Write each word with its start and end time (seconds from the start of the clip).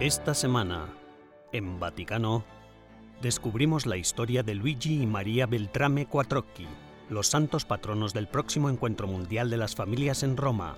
Esta 0.00 0.32
semana, 0.32 0.86
en 1.52 1.78
Vaticano, 1.78 2.42
descubrimos 3.20 3.84
la 3.84 3.98
historia 3.98 4.42
de 4.42 4.54
Luigi 4.54 5.02
y 5.02 5.06
María 5.06 5.44
Beltrame 5.44 6.06
Quattrocchi, 6.06 6.66
los 7.10 7.26
santos 7.26 7.66
patronos 7.66 8.14
del 8.14 8.26
próximo 8.26 8.70
Encuentro 8.70 9.06
Mundial 9.06 9.50
de 9.50 9.58
las 9.58 9.74
Familias 9.74 10.22
en 10.22 10.38
Roma. 10.38 10.76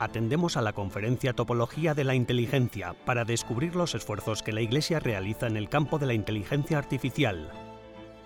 Atendemos 0.00 0.56
a 0.56 0.60
la 0.60 0.72
conferencia 0.72 1.34
Topología 1.34 1.94
de 1.94 2.02
la 2.02 2.16
Inteligencia 2.16 2.96
para 3.06 3.24
descubrir 3.24 3.76
los 3.76 3.94
esfuerzos 3.94 4.42
que 4.42 4.52
la 4.52 4.60
Iglesia 4.60 4.98
realiza 4.98 5.46
en 5.46 5.56
el 5.56 5.68
campo 5.68 6.00
de 6.00 6.06
la 6.06 6.14
inteligencia 6.14 6.78
artificial. 6.78 7.48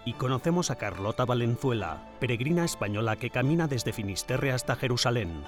Y 0.06 0.14
conocemos 0.14 0.70
a 0.70 0.76
Carlota 0.76 1.26
Valenzuela, 1.26 2.08
peregrina 2.20 2.64
española 2.64 3.16
que 3.16 3.28
camina 3.28 3.68
desde 3.68 3.92
Finisterre 3.92 4.50
hasta 4.50 4.76
Jerusalén. 4.76 5.44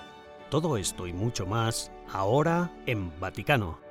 Todo 0.50 0.76
esto 0.76 1.06
y 1.06 1.14
mucho 1.14 1.46
más, 1.46 1.90
ahora 2.12 2.70
en 2.84 3.18
Vaticano. 3.18 3.87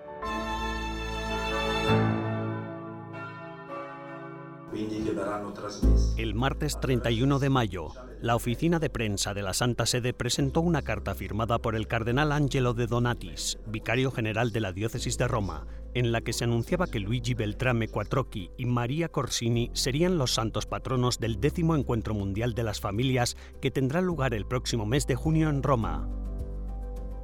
El 6.17 6.35
martes 6.35 6.79
31 6.79 7.39
de 7.39 7.49
mayo, 7.49 7.89
la 8.21 8.35
oficina 8.35 8.79
de 8.79 8.89
prensa 8.89 9.33
de 9.33 9.41
la 9.41 9.53
Santa 9.53 9.85
Sede 9.85 10.13
presentó 10.13 10.61
una 10.61 10.81
carta 10.81 11.15
firmada 11.15 11.59
por 11.59 11.75
el 11.75 11.87
cardenal 11.87 12.31
Angelo 12.31 12.73
de 12.73 12.87
Donatis, 12.87 13.57
vicario 13.67 14.11
general 14.11 14.51
de 14.51 14.59
la 14.59 14.73
diócesis 14.73 15.17
de 15.17 15.27
Roma, 15.27 15.67
en 15.93 16.11
la 16.11 16.21
que 16.21 16.33
se 16.33 16.43
anunciaba 16.43 16.87
que 16.87 16.99
Luigi 16.99 17.33
Beltrame 17.33 17.87
Quattrocchi 17.87 18.51
y 18.57 18.65
María 18.65 19.09
Corsini 19.09 19.71
serían 19.73 20.17
los 20.17 20.33
santos 20.33 20.65
patronos 20.65 21.19
del 21.19 21.39
décimo 21.39 21.75
Encuentro 21.75 22.13
Mundial 22.13 22.53
de 22.53 22.63
las 22.63 22.79
Familias 22.79 23.37
que 23.61 23.71
tendrá 23.71 24.01
lugar 24.01 24.33
el 24.33 24.45
próximo 24.45 24.85
mes 24.85 25.07
de 25.07 25.15
junio 25.15 25.49
en 25.49 25.63
Roma. 25.63 26.07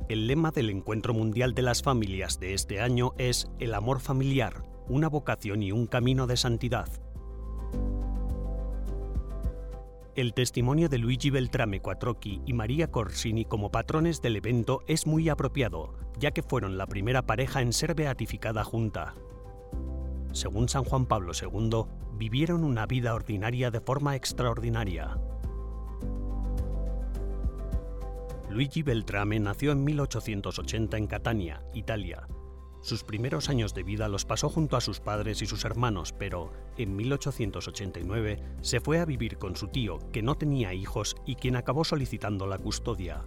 El 0.10 0.28
lema 0.28 0.52
del 0.52 0.70
Encuentro 0.70 1.14
Mundial 1.14 1.54
de 1.54 1.62
las 1.62 1.82
Familias 1.82 2.39
de 2.39 2.54
este 2.54 2.82
año 2.82 3.14
es 3.17 3.50
El 3.60 3.73
amor 3.73 4.00
familiar, 4.00 4.64
una 4.88 5.08
vocación 5.08 5.64
y 5.64 5.72
un 5.72 5.88
camino 5.88 6.28
de 6.28 6.38
santidad. 6.38 6.89
El 10.16 10.36
testimonio 10.36 10.89
de 10.89 11.00
Luigi 11.00 11.31
Beltrame 11.31 11.80
Quattrocchi 11.80 12.44
y 12.45 12.53
María 12.53 12.92
Corsini 12.92 13.45
como 13.45 13.72
patrones 13.72 14.22
del 14.22 14.36
evento 14.36 14.83
es 14.86 15.08
muy 15.08 15.28
apropiado, 15.28 15.95
ya 16.20 16.30
que 16.30 16.44
fueron 16.44 16.78
la 16.78 16.86
primera 16.86 17.23
pareja 17.23 17.61
en 17.64 17.73
ser 17.73 17.95
beatificada 17.95 18.64
junta. 18.64 19.16
Según 20.31 20.70
San 20.70 20.83
Juan 20.83 21.08
Pablo 21.08 21.31
II, 21.33 21.86
vivieron 22.16 22.64
una 22.64 22.86
vida 22.86 23.16
ordinaria 23.16 23.72
de 23.72 23.81
forma 23.81 24.16
extraordinaria. 24.16 25.17
Luigi 28.52 28.83
Beltrame 28.83 29.39
nació 29.39 29.72
en 29.72 29.83
1880 29.83 30.95
en 30.95 31.08
Catania, 31.08 31.64
Italia, 31.73 32.27
sus 32.84 33.06
primeros 33.06 33.48
años 33.48 33.73
de 33.73 33.81
vida 33.81 34.09
los 34.09 34.26
pasó 34.26 34.50
junto 34.50 34.76
a 34.76 34.81
sus 34.81 35.00
padres 35.00 35.42
y 35.42 35.45
sus 35.45 35.64
hermanos, 35.64 36.14
pero 36.20 36.52
en 36.78 36.98
1889 36.98 38.44
se 38.59 38.81
fue 38.81 39.00
a 39.00 39.06
vivir 39.06 39.38
con 39.38 39.56
su 39.56 39.70
tío, 39.70 40.00
que 40.12 40.22
no 40.22 40.36
tenía 40.36 40.73
hijos 40.73 41.16
y 41.26 41.36
quien 41.36 41.56
acabó 41.56 41.86
solicitando 41.86 42.45
la 42.45 42.58
custodia. 42.58 43.23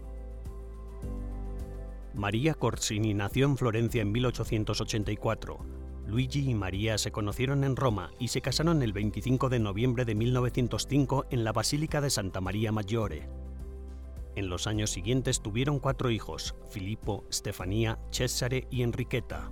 María 2.13 2.53
Corsini 2.53 3.15
nació 3.15 3.47
en 3.47 3.57
Florencia 3.57 4.03
en 4.03 4.13
1884. 4.13 5.59
Luigi 6.07 6.51
y 6.51 6.55
María 6.55 6.99
se 6.99 7.11
conocieron 7.11 7.65
en 7.65 7.77
Roma 7.77 8.11
y 8.19 8.29
se 8.29 8.43
casaron 8.43 8.83
el 8.83 8.93
25 8.93 9.49
de 9.49 9.59
noviembre 9.59 10.05
de 10.05 10.15
1905 10.15 11.29
en 11.31 11.45
la 11.45 11.53
Basílica 11.53 12.03
de 12.03 12.11
Santa 12.11 12.43
María 12.43 12.73
Maggiore. 12.73 13.46
En 14.37 14.51
los 14.51 14.67
años 14.67 14.91
siguientes 14.91 15.41
tuvieron 15.41 15.81
cuatro 15.81 16.11
hijos, 16.11 16.55
Filippo, 16.69 17.25
Stefania, 17.33 17.99
Cesare 18.13 18.69
y 18.71 18.83
Enriqueta. 18.83 19.51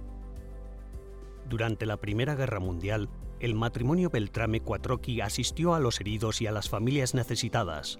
Durante 1.48 1.86
la 1.86 1.96
Primera 1.96 2.34
Guerra 2.34 2.60
Mundial, 2.60 3.08
el 3.40 3.54
matrimonio 3.54 4.10
Beltrame 4.10 4.60
Quattrocchi 4.60 5.22
asistió 5.22 5.74
a 5.74 5.80
los 5.80 6.00
heridos 6.00 6.42
y 6.42 6.46
a 6.46 6.52
las 6.52 6.68
familias 6.68 7.14
necesitadas. 7.14 7.98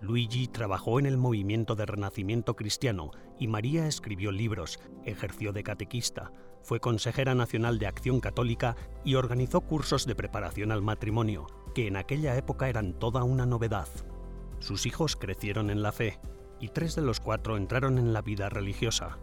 Luigi 0.00 0.46
trabajó 0.46 1.00
en 1.00 1.06
el 1.06 1.16
movimiento 1.16 1.74
de 1.74 1.86
renacimiento 1.86 2.54
cristiano 2.54 3.10
y 3.40 3.48
María 3.48 3.88
escribió 3.88 4.30
libros, 4.30 4.78
ejerció 5.04 5.52
de 5.52 5.64
catequista, 5.64 6.30
fue 6.62 6.78
consejera 6.78 7.34
nacional 7.34 7.80
de 7.80 7.88
Acción 7.88 8.20
Católica 8.20 8.76
y 9.04 9.16
organizó 9.16 9.62
cursos 9.62 10.06
de 10.06 10.14
preparación 10.14 10.70
al 10.70 10.82
matrimonio, 10.82 11.46
que 11.74 11.88
en 11.88 11.96
aquella 11.96 12.36
época 12.36 12.68
eran 12.68 12.92
toda 12.94 13.24
una 13.24 13.46
novedad. 13.46 13.88
Sus 14.58 14.86
hijos 14.86 15.16
crecieron 15.16 15.70
en 15.70 15.82
la 15.82 15.92
fe 15.92 16.18
y 16.60 16.68
tres 16.68 16.94
de 16.94 17.02
los 17.02 17.20
cuatro 17.20 17.56
entraron 17.56 17.98
en 17.98 18.12
la 18.12 18.22
vida 18.22 18.48
religiosa. 18.48 19.18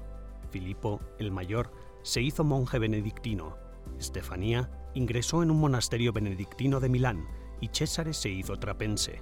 Filipo, 0.49 0.99
el 1.17 1.31
mayor, 1.31 1.71
se 2.03 2.21
hizo 2.21 2.43
monje 2.43 2.77
benedictino. 2.77 3.57
Estefanía 3.99 4.69
ingresó 4.93 5.41
en 5.43 5.51
un 5.51 5.59
monasterio 5.59 6.13
benedictino 6.13 6.79
de 6.79 6.89
Milán 6.89 7.25
y 7.59 7.69
Césare 7.69 8.13
se 8.13 8.29
hizo 8.29 8.57
trapense. 8.57 9.21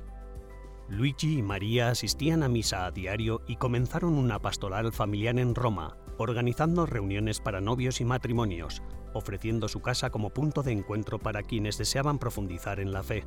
Luigi 0.89 1.37
y 1.37 1.41
María 1.43 1.89
asistían 1.89 2.41
a 2.41 2.49
misa 2.49 2.85
a 2.85 2.91
diario 2.91 3.41
y 3.47 3.57
comenzaron 3.57 4.15
una 4.15 4.39
pastoral 4.39 4.91
familiar 4.91 5.37
en 5.37 5.53
Roma, 5.53 5.97
organizando 6.17 6.87
reuniones 6.87 7.39
para 7.39 7.61
novios 7.61 8.01
y 8.01 8.05
matrimonios, 8.05 8.81
ofreciendo 9.13 9.67
su 9.67 9.81
casa 9.81 10.09
como 10.09 10.31
punto 10.31 10.63
de 10.63 10.71
encuentro 10.71 11.19
para 11.19 11.43
quienes 11.43 11.77
deseaban 11.77 12.17
profundizar 12.17 12.79
en 12.79 12.91
la 12.91 13.03
fe. 13.03 13.23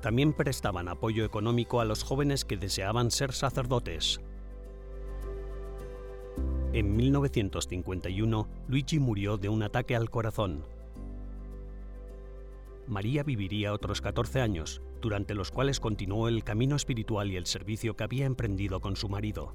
También 0.00 0.32
prestaban 0.32 0.88
apoyo 0.88 1.24
económico 1.24 1.80
a 1.80 1.84
los 1.84 2.02
jóvenes 2.02 2.44
que 2.44 2.56
deseaban 2.56 3.10
ser 3.10 3.32
sacerdotes. 3.32 4.20
En 6.72 6.96
1951, 6.96 8.48
Luigi 8.68 8.98
murió 8.98 9.36
de 9.36 9.48
un 9.48 9.62
ataque 9.62 9.96
al 9.96 10.08
corazón. 10.08 10.64
María 12.86 13.22
viviría 13.22 13.72
otros 13.72 14.00
14 14.00 14.40
años, 14.40 14.80
durante 15.00 15.34
los 15.34 15.50
cuales 15.50 15.80
continuó 15.80 16.28
el 16.28 16.44
camino 16.44 16.76
espiritual 16.76 17.30
y 17.30 17.36
el 17.36 17.46
servicio 17.46 17.96
que 17.96 18.04
había 18.04 18.26
emprendido 18.26 18.80
con 18.80 18.96
su 18.96 19.08
marido. 19.08 19.52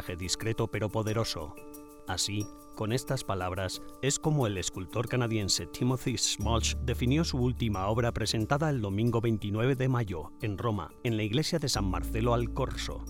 Discreto 0.00 0.68
pero 0.68 0.88
poderoso. 0.88 1.54
Así, 2.08 2.46
con 2.74 2.92
estas 2.92 3.24
palabras, 3.24 3.82
es 4.00 4.18
como 4.18 4.46
el 4.46 4.56
escultor 4.56 5.08
canadiense 5.08 5.66
Timothy 5.66 6.16
Smolch 6.16 6.76
definió 6.78 7.24
su 7.24 7.38
última 7.38 7.86
obra 7.88 8.12
presentada 8.12 8.70
el 8.70 8.80
domingo 8.80 9.20
29 9.20 9.76
de 9.76 9.88
mayo, 9.88 10.32
en 10.40 10.56
Roma, 10.56 10.90
en 11.04 11.16
la 11.16 11.22
iglesia 11.22 11.58
de 11.58 11.68
San 11.68 11.84
Marcelo 11.84 12.32
al 12.32 12.52
Corso. 12.52 13.04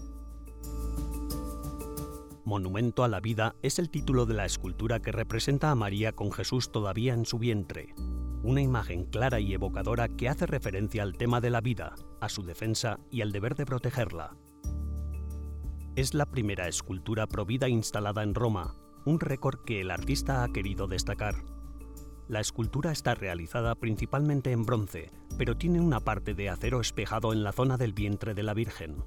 Monumento 2.44 3.04
a 3.04 3.08
la 3.08 3.20
vida 3.20 3.54
es 3.62 3.78
el 3.78 3.88
título 3.88 4.26
de 4.26 4.34
la 4.34 4.44
escultura 4.44 5.00
que 5.00 5.12
representa 5.12 5.70
a 5.70 5.76
María 5.76 6.12
con 6.12 6.32
Jesús 6.32 6.72
todavía 6.72 7.14
en 7.14 7.24
su 7.24 7.38
vientre. 7.38 7.94
Una 8.42 8.60
imagen 8.60 9.04
clara 9.04 9.38
y 9.38 9.54
evocadora 9.54 10.08
que 10.08 10.28
hace 10.28 10.46
referencia 10.46 11.04
al 11.04 11.16
tema 11.16 11.40
de 11.40 11.50
la 11.50 11.60
vida, 11.60 11.94
a 12.20 12.28
su 12.28 12.42
defensa 12.42 12.98
y 13.10 13.20
al 13.20 13.30
deber 13.30 13.54
de 13.54 13.66
protegerla. 13.66 14.36
Es 15.94 16.14
la 16.14 16.24
primera 16.24 16.68
escultura 16.68 17.26
provida 17.26 17.68
instalada 17.68 18.22
en 18.22 18.34
Roma, 18.34 18.74
un 19.04 19.20
récord 19.20 19.58
que 19.62 19.82
el 19.82 19.90
artista 19.90 20.42
ha 20.42 20.48
querido 20.48 20.86
destacar. 20.86 21.34
La 22.28 22.40
escultura 22.40 22.92
está 22.92 23.14
realizada 23.14 23.74
principalmente 23.74 24.52
en 24.52 24.62
bronce, 24.62 25.10
pero 25.36 25.58
tiene 25.58 25.82
una 25.82 26.00
parte 26.00 26.32
de 26.32 26.48
acero 26.48 26.80
espejado 26.80 27.34
en 27.34 27.44
la 27.44 27.52
zona 27.52 27.76
del 27.76 27.92
vientre 27.92 28.32
de 28.32 28.42
la 28.42 28.54
Virgen. 28.54 29.04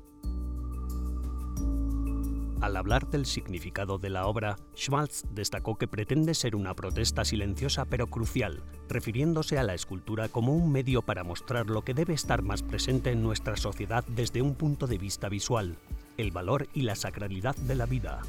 Al 2.61 2.77
hablar 2.77 3.09
del 3.09 3.25
significado 3.25 3.97
de 3.97 4.11
la 4.11 4.27
obra, 4.27 4.55
Schmalz 4.75 5.23
destacó 5.31 5.79
que 5.79 5.87
pretende 5.87 6.35
ser 6.35 6.55
una 6.55 6.75
protesta 6.75 7.25
silenciosa 7.25 7.85
pero 7.85 8.05
crucial, 8.07 8.61
refiriéndose 8.89 9.57
a 9.57 9.63
la 9.63 9.73
escultura 9.73 10.29
como 10.29 10.53
un 10.55 10.71
medio 10.71 11.01
para 11.01 11.23
mostrar 11.23 11.67
lo 11.67 11.81
que 11.81 11.95
debe 11.95 12.13
estar 12.13 12.43
más 12.43 12.61
presente 12.61 13.09
en 13.09 13.23
nuestra 13.23 13.57
sociedad 13.57 14.05
desde 14.07 14.43
un 14.43 14.53
punto 14.53 14.85
de 14.85 14.99
vista 14.99 15.29
visual, 15.29 15.79
el 16.17 16.31
valor 16.31 16.67
y 16.73 16.81
la 16.81 16.95
sacralidad 16.95 17.55
de 17.55 17.75
la 17.75 17.85
vida. 17.85 18.21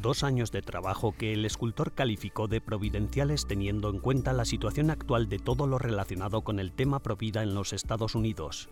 Dos 0.00 0.24
años 0.24 0.50
de 0.50 0.62
trabajo 0.62 1.14
que 1.16 1.32
el 1.32 1.44
escultor 1.44 1.92
calificó 1.92 2.48
de 2.48 2.60
providenciales 2.60 3.46
teniendo 3.46 3.90
en 3.90 3.98
cuenta 3.98 4.32
la 4.32 4.44
situación 4.44 4.90
actual 4.90 5.28
de 5.28 5.38
todo 5.38 5.66
lo 5.66 5.78
relacionado 5.78 6.42
con 6.42 6.58
el 6.58 6.72
tema 6.72 6.98
provida 6.98 7.42
en 7.42 7.54
los 7.54 7.72
Estados 7.72 8.14
Unidos. 8.14 8.68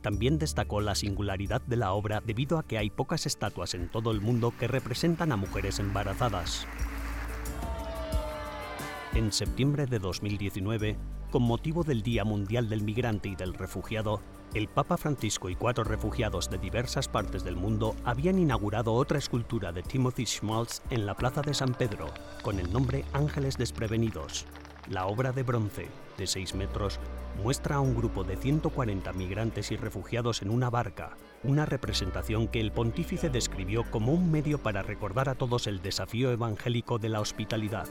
También 0.00 0.38
destacó 0.38 0.80
la 0.80 0.94
singularidad 0.94 1.62
de 1.62 1.76
la 1.76 1.92
obra 1.92 2.20
debido 2.20 2.58
a 2.58 2.62
que 2.62 2.78
hay 2.78 2.90
pocas 2.90 3.26
estatuas 3.26 3.74
en 3.74 3.88
todo 3.88 4.10
el 4.10 4.20
mundo 4.20 4.52
que 4.58 4.68
representan 4.68 5.32
a 5.32 5.36
mujeres 5.36 5.78
embarazadas. 5.78 6.66
En 9.14 9.32
septiembre 9.32 9.86
de 9.86 9.98
2019, 9.98 10.96
con 11.30 11.42
motivo 11.42 11.84
del 11.84 12.02
Día 12.02 12.24
Mundial 12.24 12.68
del 12.68 12.82
Migrante 12.82 13.28
y 13.28 13.36
del 13.36 13.54
Refugiado, 13.54 14.20
el 14.54 14.68
Papa 14.68 14.96
Francisco 14.96 15.50
y 15.50 15.56
cuatro 15.56 15.82
refugiados 15.82 16.48
de 16.48 16.58
diversas 16.58 17.08
partes 17.08 17.42
del 17.42 17.56
mundo 17.56 17.96
habían 18.04 18.38
inaugurado 18.38 18.94
otra 18.94 19.18
escultura 19.18 19.72
de 19.72 19.82
Timothy 19.82 20.26
Schmaltz 20.26 20.80
en 20.90 21.06
la 21.06 21.16
Plaza 21.16 21.42
de 21.42 21.54
San 21.54 21.74
Pedro, 21.74 22.06
con 22.42 22.60
el 22.60 22.72
nombre 22.72 23.04
Ángeles 23.12 23.58
Desprevenidos. 23.58 24.46
La 24.88 25.06
obra 25.06 25.32
de 25.32 25.42
bronce, 25.42 25.88
de 26.16 26.26
6 26.28 26.54
metros, 26.54 27.00
muestra 27.42 27.76
a 27.76 27.80
un 27.80 27.96
grupo 27.96 28.22
de 28.22 28.36
140 28.36 29.12
migrantes 29.14 29.72
y 29.72 29.76
refugiados 29.76 30.40
en 30.42 30.50
una 30.50 30.70
barca, 30.70 31.16
una 31.42 31.66
representación 31.66 32.46
que 32.46 32.60
el 32.60 32.70
pontífice 32.70 33.30
describió 33.30 33.82
como 33.90 34.12
un 34.12 34.30
medio 34.30 34.58
para 34.58 34.82
recordar 34.82 35.28
a 35.28 35.34
todos 35.34 35.66
el 35.66 35.82
desafío 35.82 36.30
evangélico 36.30 36.98
de 36.98 37.08
la 37.08 37.20
hospitalidad. 37.20 37.88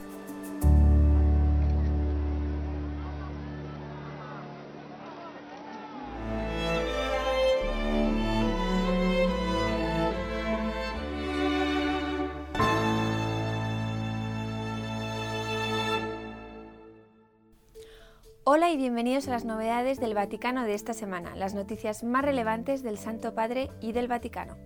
Hola 18.64 18.72
y 18.72 18.78
bienvenidos 18.78 19.28
a 19.28 19.32
las 19.32 19.44
novedades 19.44 20.00
del 20.00 20.14
Vaticano 20.14 20.64
de 20.64 20.72
esta 20.72 20.94
semana, 20.94 21.36
las 21.36 21.52
noticias 21.52 22.02
más 22.02 22.24
relevantes 22.24 22.82
del 22.82 22.96
Santo 22.96 23.34
Padre 23.34 23.68
y 23.82 23.92
del 23.92 24.08
Vaticano. 24.08 24.56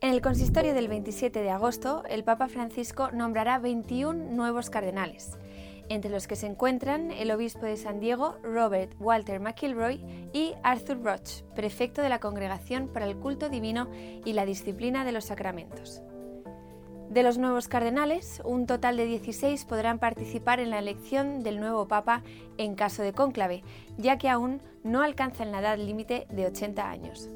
En 0.00 0.12
el 0.12 0.20
consistorio 0.20 0.72
del 0.72 0.86
27 0.86 1.42
de 1.42 1.50
agosto, 1.50 2.04
el 2.08 2.22
Papa 2.22 2.46
Francisco 2.46 3.10
nombrará 3.10 3.58
21 3.58 4.30
nuevos 4.30 4.70
cardenales, 4.70 5.36
entre 5.88 6.12
los 6.12 6.28
que 6.28 6.36
se 6.36 6.46
encuentran 6.46 7.10
el 7.10 7.32
obispo 7.32 7.66
de 7.66 7.76
San 7.76 7.98
Diego, 7.98 8.36
Robert 8.44 8.94
Walter 9.00 9.40
McIlroy, 9.40 10.00
y 10.32 10.54
Arthur 10.62 11.02
Roch, 11.02 11.42
prefecto 11.56 12.02
de 12.02 12.08
la 12.08 12.20
Congregación 12.20 12.86
para 12.86 13.06
el 13.06 13.16
Culto 13.16 13.48
Divino 13.48 13.90
y 14.24 14.32
la 14.32 14.46
Disciplina 14.46 15.04
de 15.04 15.10
los 15.10 15.24
Sacramentos. 15.24 16.04
De 17.10 17.24
los 17.24 17.38
nuevos 17.38 17.66
cardenales, 17.66 18.40
un 18.44 18.66
total 18.66 18.96
de 18.96 19.04
16 19.04 19.64
podrán 19.64 19.98
participar 19.98 20.60
en 20.60 20.70
la 20.70 20.78
elección 20.78 21.42
del 21.42 21.58
nuevo 21.58 21.88
Papa 21.88 22.22
en 22.56 22.76
caso 22.76 23.02
de 23.02 23.12
cónclave, 23.12 23.64
ya 23.98 24.16
que 24.16 24.28
aún 24.28 24.62
no 24.84 25.02
alcanzan 25.02 25.50
la 25.50 25.58
edad 25.58 25.76
límite 25.76 26.28
de 26.30 26.46
80 26.46 26.88
años. 26.88 27.28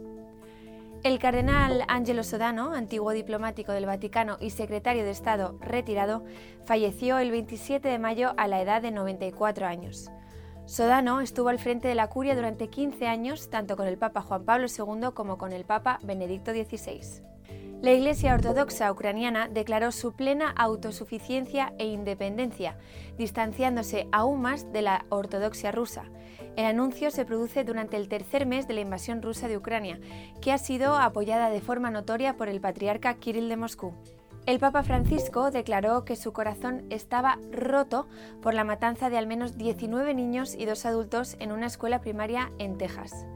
El 1.02 1.18
cardenal 1.18 1.82
Angelo 1.88 2.22
Sodano, 2.22 2.72
antiguo 2.72 3.10
diplomático 3.10 3.72
del 3.72 3.86
Vaticano 3.86 4.36
y 4.40 4.50
secretario 4.50 5.02
de 5.02 5.10
Estado 5.10 5.58
retirado, 5.60 6.24
falleció 6.64 7.18
el 7.18 7.32
27 7.32 7.88
de 7.88 7.98
mayo 7.98 8.32
a 8.36 8.46
la 8.46 8.62
edad 8.62 8.80
de 8.80 8.92
94 8.92 9.66
años. 9.66 10.08
Sodano 10.66 11.20
estuvo 11.20 11.48
al 11.48 11.58
frente 11.58 11.88
de 11.88 11.96
la 11.96 12.08
curia 12.08 12.36
durante 12.36 12.70
15 12.70 13.08
años, 13.08 13.50
tanto 13.50 13.76
con 13.76 13.88
el 13.88 13.98
Papa 13.98 14.22
Juan 14.22 14.44
Pablo 14.44 14.68
II 14.68 15.08
como 15.14 15.36
con 15.36 15.52
el 15.52 15.64
Papa 15.64 15.98
Benedicto 16.04 16.52
XVI. 16.52 17.34
La 17.84 17.92
Iglesia 17.92 18.32
Ortodoxa 18.32 18.90
ucraniana 18.90 19.46
declaró 19.46 19.92
su 19.92 20.14
plena 20.14 20.48
autosuficiencia 20.56 21.74
e 21.76 21.84
independencia, 21.84 22.78
distanciándose 23.18 24.08
aún 24.10 24.40
más 24.40 24.72
de 24.72 24.80
la 24.80 25.04
ortodoxia 25.10 25.70
rusa. 25.70 26.04
El 26.56 26.64
anuncio 26.64 27.10
se 27.10 27.26
produce 27.26 27.62
durante 27.62 27.98
el 27.98 28.08
tercer 28.08 28.46
mes 28.46 28.66
de 28.66 28.72
la 28.72 28.80
invasión 28.80 29.20
rusa 29.20 29.48
de 29.48 29.58
Ucrania, 29.58 30.00
que 30.40 30.50
ha 30.50 30.56
sido 30.56 30.96
apoyada 30.96 31.50
de 31.50 31.60
forma 31.60 31.90
notoria 31.90 32.38
por 32.38 32.48
el 32.48 32.62
patriarca 32.62 33.12
Kirill 33.16 33.50
de 33.50 33.58
Moscú. 33.58 33.92
El 34.46 34.60
Papa 34.60 34.82
Francisco 34.82 35.50
declaró 35.50 36.06
que 36.06 36.16
su 36.16 36.32
corazón 36.32 36.86
estaba 36.88 37.38
roto 37.52 38.06
por 38.40 38.54
la 38.54 38.64
matanza 38.64 39.10
de 39.10 39.18
al 39.18 39.26
menos 39.26 39.58
19 39.58 40.14
niños 40.14 40.54
y 40.54 40.64
dos 40.64 40.86
adultos 40.86 41.36
en 41.38 41.52
una 41.52 41.66
escuela 41.66 42.00
primaria 42.00 42.50
en 42.58 42.78
Texas. 42.78 43.26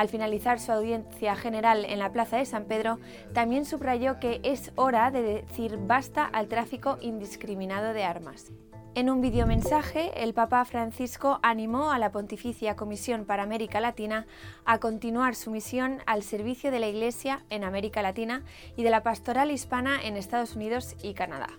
Al 0.00 0.08
finalizar 0.08 0.58
su 0.58 0.72
audiencia 0.72 1.36
general 1.36 1.84
en 1.84 1.98
la 1.98 2.10
Plaza 2.10 2.38
de 2.38 2.46
San 2.46 2.64
Pedro, 2.64 2.98
también 3.34 3.66
subrayó 3.66 4.18
que 4.18 4.40
es 4.44 4.72
hora 4.76 5.10
de 5.10 5.20
decir 5.20 5.76
basta 5.76 6.24
al 6.24 6.48
tráfico 6.48 6.96
indiscriminado 7.02 7.92
de 7.92 8.04
armas. 8.04 8.50
En 8.94 9.10
un 9.10 9.20
videomensaje, 9.20 10.24
el 10.24 10.32
Papa 10.32 10.64
Francisco 10.64 11.38
animó 11.42 11.90
a 11.92 11.98
la 11.98 12.12
Pontificia 12.12 12.76
Comisión 12.76 13.26
para 13.26 13.42
América 13.42 13.78
Latina 13.78 14.26
a 14.64 14.78
continuar 14.78 15.34
su 15.34 15.50
misión 15.50 15.98
al 16.06 16.22
servicio 16.22 16.70
de 16.70 16.80
la 16.80 16.88
Iglesia 16.88 17.44
en 17.50 17.62
América 17.62 18.00
Latina 18.00 18.42
y 18.78 18.84
de 18.84 18.90
la 18.90 19.02
pastoral 19.02 19.50
hispana 19.50 20.02
en 20.02 20.16
Estados 20.16 20.56
Unidos 20.56 20.96
y 21.02 21.12
Canadá. 21.12 21.50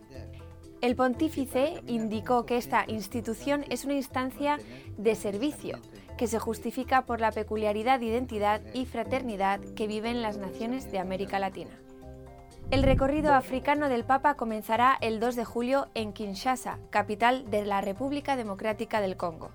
El 0.81 0.95
pontífice 0.95 1.83
indicó 1.85 2.47
que 2.47 2.57
esta 2.57 2.85
institución 2.88 3.65
es 3.69 3.85
una 3.85 3.93
instancia 3.93 4.57
de 4.97 5.13
servicio 5.13 5.79
que 6.21 6.27
se 6.27 6.38
justifica 6.38 7.07
por 7.07 7.19
la 7.19 7.31
peculiaridad 7.31 8.00
de 8.00 8.06
identidad 8.06 8.62
y 8.75 8.85
fraternidad 8.85 9.59
que 9.75 9.88
viven 9.88 10.21
las 10.21 10.38
naciones 10.38 10.91
de 10.91 11.00
América 11.00 11.39
Latina. 11.39 11.71
El 12.69 12.83
recorrido 12.83 13.33
africano 13.33 13.89
del 13.89 14.03
Papa 14.03 14.35
comenzará 14.35 14.95
el 15.01 15.19
2 15.19 15.35
de 15.35 15.45
julio 15.45 15.88
en 15.95 16.13
Kinshasa, 16.13 16.77
capital 16.91 17.50
de 17.50 17.65
la 17.65 17.81
República 17.81 18.35
Democrática 18.35 19.01
del 19.01 19.18
Congo, 19.18 19.50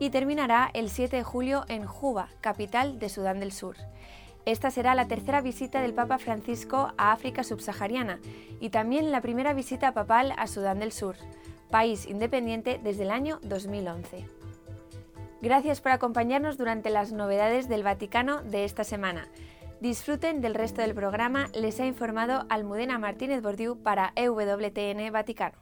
y 0.00 0.10
terminará 0.10 0.68
el 0.74 0.90
7 0.90 1.18
de 1.18 1.22
julio 1.22 1.64
en 1.68 1.86
Juba, 1.86 2.30
capital 2.40 2.98
de 2.98 3.08
Sudán 3.08 3.38
del 3.38 3.52
Sur. 3.52 3.76
Esta 4.46 4.72
será 4.72 4.96
la 4.96 5.06
tercera 5.06 5.40
visita 5.40 5.80
del 5.80 5.94
Papa 5.94 6.18
Francisco 6.18 6.92
a 6.98 7.12
África 7.12 7.44
subsahariana 7.44 8.18
y 8.58 8.70
también 8.70 9.12
la 9.12 9.20
primera 9.20 9.52
visita 9.52 9.94
papal 9.94 10.34
a 10.36 10.48
Sudán 10.48 10.80
del 10.80 10.90
Sur, 10.90 11.14
país 11.70 12.04
independiente 12.08 12.80
desde 12.82 13.04
el 13.04 13.12
año 13.12 13.38
2011. 13.44 14.39
Gracias 15.42 15.80
por 15.80 15.92
acompañarnos 15.92 16.58
durante 16.58 16.90
las 16.90 17.12
novedades 17.12 17.68
del 17.68 17.82
Vaticano 17.82 18.42
de 18.42 18.64
esta 18.64 18.84
semana. 18.84 19.28
Disfruten 19.80 20.42
del 20.42 20.54
resto 20.54 20.82
del 20.82 20.94
programa, 20.94 21.48
les 21.54 21.80
ha 21.80 21.86
informado 21.86 22.44
Almudena 22.50 22.98
Martínez 22.98 23.40
Bordiú 23.40 23.82
para 23.82 24.12
EWTN 24.16 25.10
Vaticano. 25.10 25.56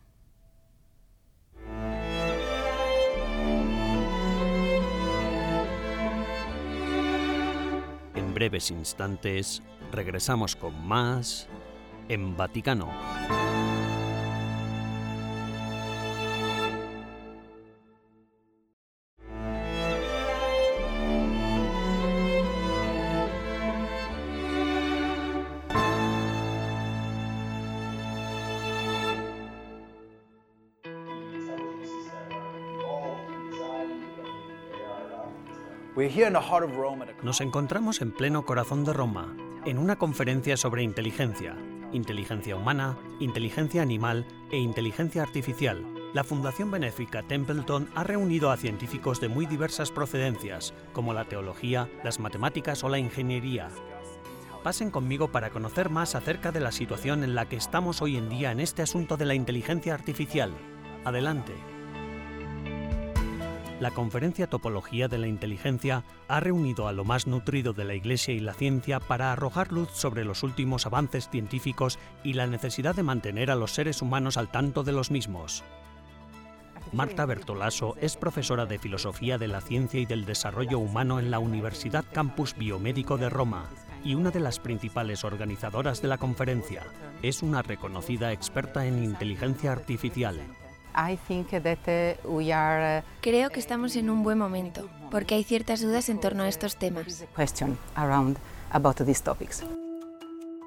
En 8.17 8.35
breves 8.35 8.73
instantes 8.73 9.63
regresamos 9.93 10.57
con 10.57 10.85
más 10.85 11.49
en 12.09 12.37
Vaticano. 12.37 12.89
Nos 37.25 37.41
encontramos 37.41 38.01
en 38.03 38.13
pleno 38.13 38.47
corazón 38.47 38.85
de 38.85 38.93
Roma, 38.93 39.35
en 39.65 39.79
una 39.79 39.97
conferencia 39.97 40.57
sobre 40.57 40.85
inteligencia, 40.85 41.57
inteligencia 41.93 42.55
humana, 42.55 42.97
inteligencia 43.19 43.83
animal 43.83 44.25
e 44.53 44.59
inteligencia 44.59 45.25
artificial. 45.25 45.85
La 46.15 46.23
Fundación 46.23 46.71
Benéfica 46.71 47.25
Templeton 47.25 47.89
ha 47.97 48.05
reunido 48.05 48.53
a 48.53 48.57
científicos 48.57 49.21
de 49.21 49.29
muy 49.29 49.45
diversas 49.47 49.91
procedencias, 49.91 50.73
como 50.93 51.15
la 51.15 51.25
teología, 51.25 51.91
las 52.05 52.21
matemáticas 52.21 52.85
o 52.85 52.89
la 52.89 53.01
ingeniería. 53.01 53.69
Pasen 54.63 54.93
conmigo 54.93 55.33
para 55.33 55.51
conocer 55.51 55.91
más 55.91 56.15
acerca 56.15 56.53
de 56.53 56.61
la 56.61 56.71
situación 56.71 57.25
en 57.25 57.35
la 57.35 57.49
que 57.49 57.57
estamos 57.57 58.03
hoy 58.03 58.17
en 58.17 58.29
día 58.29 58.53
en 58.53 58.61
este 58.61 58.83
asunto 58.83 59.17
de 59.17 59.27
la 59.27 59.35
inteligencia 59.35 59.95
artificial. 59.95 60.53
Adelante. 61.05 61.55
La 63.81 63.93
conferencia 63.93 64.49
Topología 64.49 65.07
de 65.07 65.19
la 65.19 65.29
Inteligencia 65.29 66.03
ha 66.27 66.41
reunido 66.41 66.89
a 66.89 66.93
lo 66.93 67.05
más 67.05 67.29
nutrido 67.29 67.73
de 67.73 67.85
la 67.85 67.95
Iglesia 67.95 68.35
y 68.35 68.41
la 68.41 68.53
ciencia 68.53 68.99
para 68.99 69.33
arrojar 69.33 69.71
luz 69.71 69.91
sobre 69.93 70.25
los 70.25 70.43
últimos 70.43 70.85
avances 70.85 71.29
científicos 71.29 71.97
y 72.25 72.33
la 72.33 72.49
necesidad 72.49 72.97
de 72.97 73.05
mantener 73.05 73.53
a 73.53 73.55
los 73.55 73.73
seres 73.73 74.03
humanos 74.03 74.37
al 74.37 74.51
tanto 74.51 74.83
de 74.83 74.91
los 74.91 75.13
mismos. 75.13 75.63
Marta 76.93 77.25
Bertolaso 77.25 77.95
es 78.01 78.17
profesora 78.17 78.67
de 78.67 78.81
Filosofía 78.81 79.39
de 79.39 79.47
la 79.47 79.61
Ciencia 79.61 80.01
y 80.01 80.07
del 80.07 80.25
Desarrollo 80.25 80.81
Humano 80.81 81.21
en 81.21 81.31
la 81.31 81.39
Universidad 81.39 82.05
Campus 82.13 82.57
Biomédico 82.57 83.17
de 83.17 83.29
Roma 83.29 83.69
y 84.05 84.17
una 84.17 84.31
de 84.31 84.41
las 84.41 84.59
principales 84.59 85.23
organizadoras 85.23 86.03
de 86.03 86.09
la 86.09 86.19
conferencia. 86.19 86.83
Es 87.23 87.43
una 87.43 87.63
reconocida 87.63 88.33
experta 88.33 88.87
en 88.87 89.05
inteligencia 89.05 89.71
artificial. 89.71 90.41
Uh, 90.99 91.13
uh, 92.25 93.03
Creo 93.21 93.51
que 93.51 93.61
estamos 93.61 93.95
en 93.95 94.11
un 94.11 94.25
buen 94.25 94.39
momento, 94.39 94.89
porque 95.13 95.37
hay 95.37 95.45
ciertas 95.45 95.81
dudas 95.81 96.09
en 96.09 96.19
torno 96.19 96.43
a 96.43 96.49
estos 96.49 96.77
temas. 96.77 97.25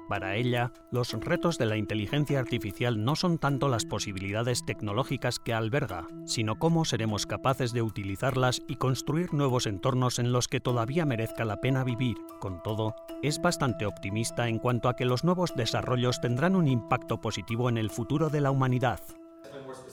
Para 0.08 0.36
ella, 0.36 0.72
los 0.90 1.12
retos 1.12 1.58
de 1.58 1.66
la 1.66 1.76
inteligencia 1.76 2.38
artificial 2.38 3.04
no 3.04 3.14
son 3.14 3.38
tanto 3.38 3.68
las 3.68 3.84
posibilidades 3.84 4.64
tecnológicas 4.64 5.38
que 5.38 5.54
alberga, 5.54 6.06
sino 6.26 6.58
cómo 6.58 6.84
seremos 6.84 7.26
capaces 7.26 7.72
de 7.72 7.82
utilizarlas 7.82 8.62
y 8.68 8.76
construir 8.76 9.32
nuevos 9.32 9.66
entornos 9.66 10.18
en 10.18 10.32
los 10.32 10.48
que 10.48 10.60
todavía 10.60 11.06
merezca 11.06 11.44
la 11.44 11.60
pena 11.60 11.84
vivir. 11.84 12.16
Con 12.40 12.62
todo, 12.62 12.94
es 13.22 13.40
bastante 13.40 13.86
optimista 13.86 14.48
en 14.48 14.58
cuanto 14.58 14.88
a 14.88 14.96
que 14.96 15.04
los 15.04 15.24
nuevos 15.24 15.54
desarrollos 15.56 16.20
tendrán 16.20 16.56
un 16.56 16.68
impacto 16.68 17.20
positivo 17.20 17.68
en 17.68 17.78
el 17.78 17.90
futuro 17.90 18.28
de 18.28 18.40
la 18.40 18.50
humanidad. 18.50 19.00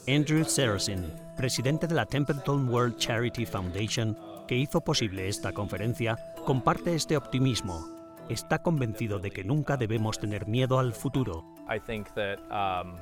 Andrew 0.06 0.44
Sarasin, 0.44 1.12
presidente 1.36 1.86
de 1.86 1.94
la 1.94 2.06
Templeton 2.06 2.68
World 2.68 2.96
Charity 2.96 3.46
Foundation, 3.46 4.16
que 4.48 4.56
hizo 4.56 4.80
posible 4.80 5.28
esta 5.28 5.52
conferencia, 5.52 6.18
comparte 6.44 6.94
este 6.94 7.16
optimismo. 7.16 7.86
Está 8.28 8.62
convencido 8.62 9.18
de 9.18 9.30
que 9.30 9.44
nunca 9.44 9.76
debemos 9.76 10.18
tener 10.18 10.46
miedo 10.46 10.78
al 10.78 10.92
futuro. 10.92 11.44
Um, 11.68 12.96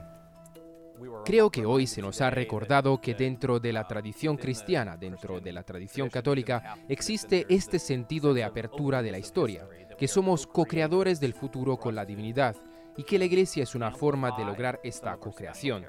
Creo 1.25 1.51
que 1.51 1.65
hoy 1.65 1.87
se 1.87 2.03
nos 2.03 2.21
ha 2.21 2.31
recordado 2.31 3.01
que 3.01 3.15
dentro 3.15 3.61
de 3.61 3.73
la 3.73 3.87
tradición 3.87 4.37
cristiana, 4.37 4.97
dentro 4.97 5.41
de 5.41 5.53
la 5.53 5.63
tradición 5.63 6.09
católica, 6.09 6.77
existe 6.89 7.47
este 7.49 7.79
sentido 7.79 8.35
de 8.35 8.45
apertura 8.45 9.03
de 9.03 9.13
la 9.13 9.19
historia, 9.19 9.67
que 9.97 10.09
somos 10.09 10.47
co-creadores 10.47 11.21
del 11.21 11.35
futuro 11.35 11.77
con 11.77 11.95
la 11.95 12.05
divinidad 12.05 12.57
y 12.97 13.05
que 13.05 13.19
la 13.19 13.27
Iglesia 13.27 13.63
es 13.63 13.75
una 13.75 13.93
forma 13.93 14.37
de 14.37 14.45
lograr 14.45 14.81
esta 14.83 15.17
co-creación. 15.17 15.85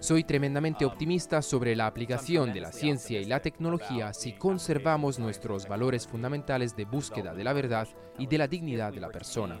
Soy 0.00 0.22
tremendamente 0.22 0.84
optimista 0.84 1.42
sobre 1.42 1.74
la 1.74 1.88
aplicación 1.88 2.52
de 2.52 2.60
la 2.60 2.70
ciencia 2.70 3.20
y 3.20 3.24
la 3.24 3.40
tecnología 3.40 4.12
si 4.12 4.32
conservamos 4.32 5.18
nuestros 5.18 5.66
valores 5.66 6.06
fundamentales 6.06 6.76
de 6.76 6.84
búsqueda 6.84 7.34
de 7.34 7.42
la 7.42 7.52
verdad 7.52 7.88
y 8.16 8.28
de 8.28 8.38
la 8.38 8.46
dignidad 8.46 8.92
de 8.92 9.00
la 9.00 9.08
persona. 9.08 9.58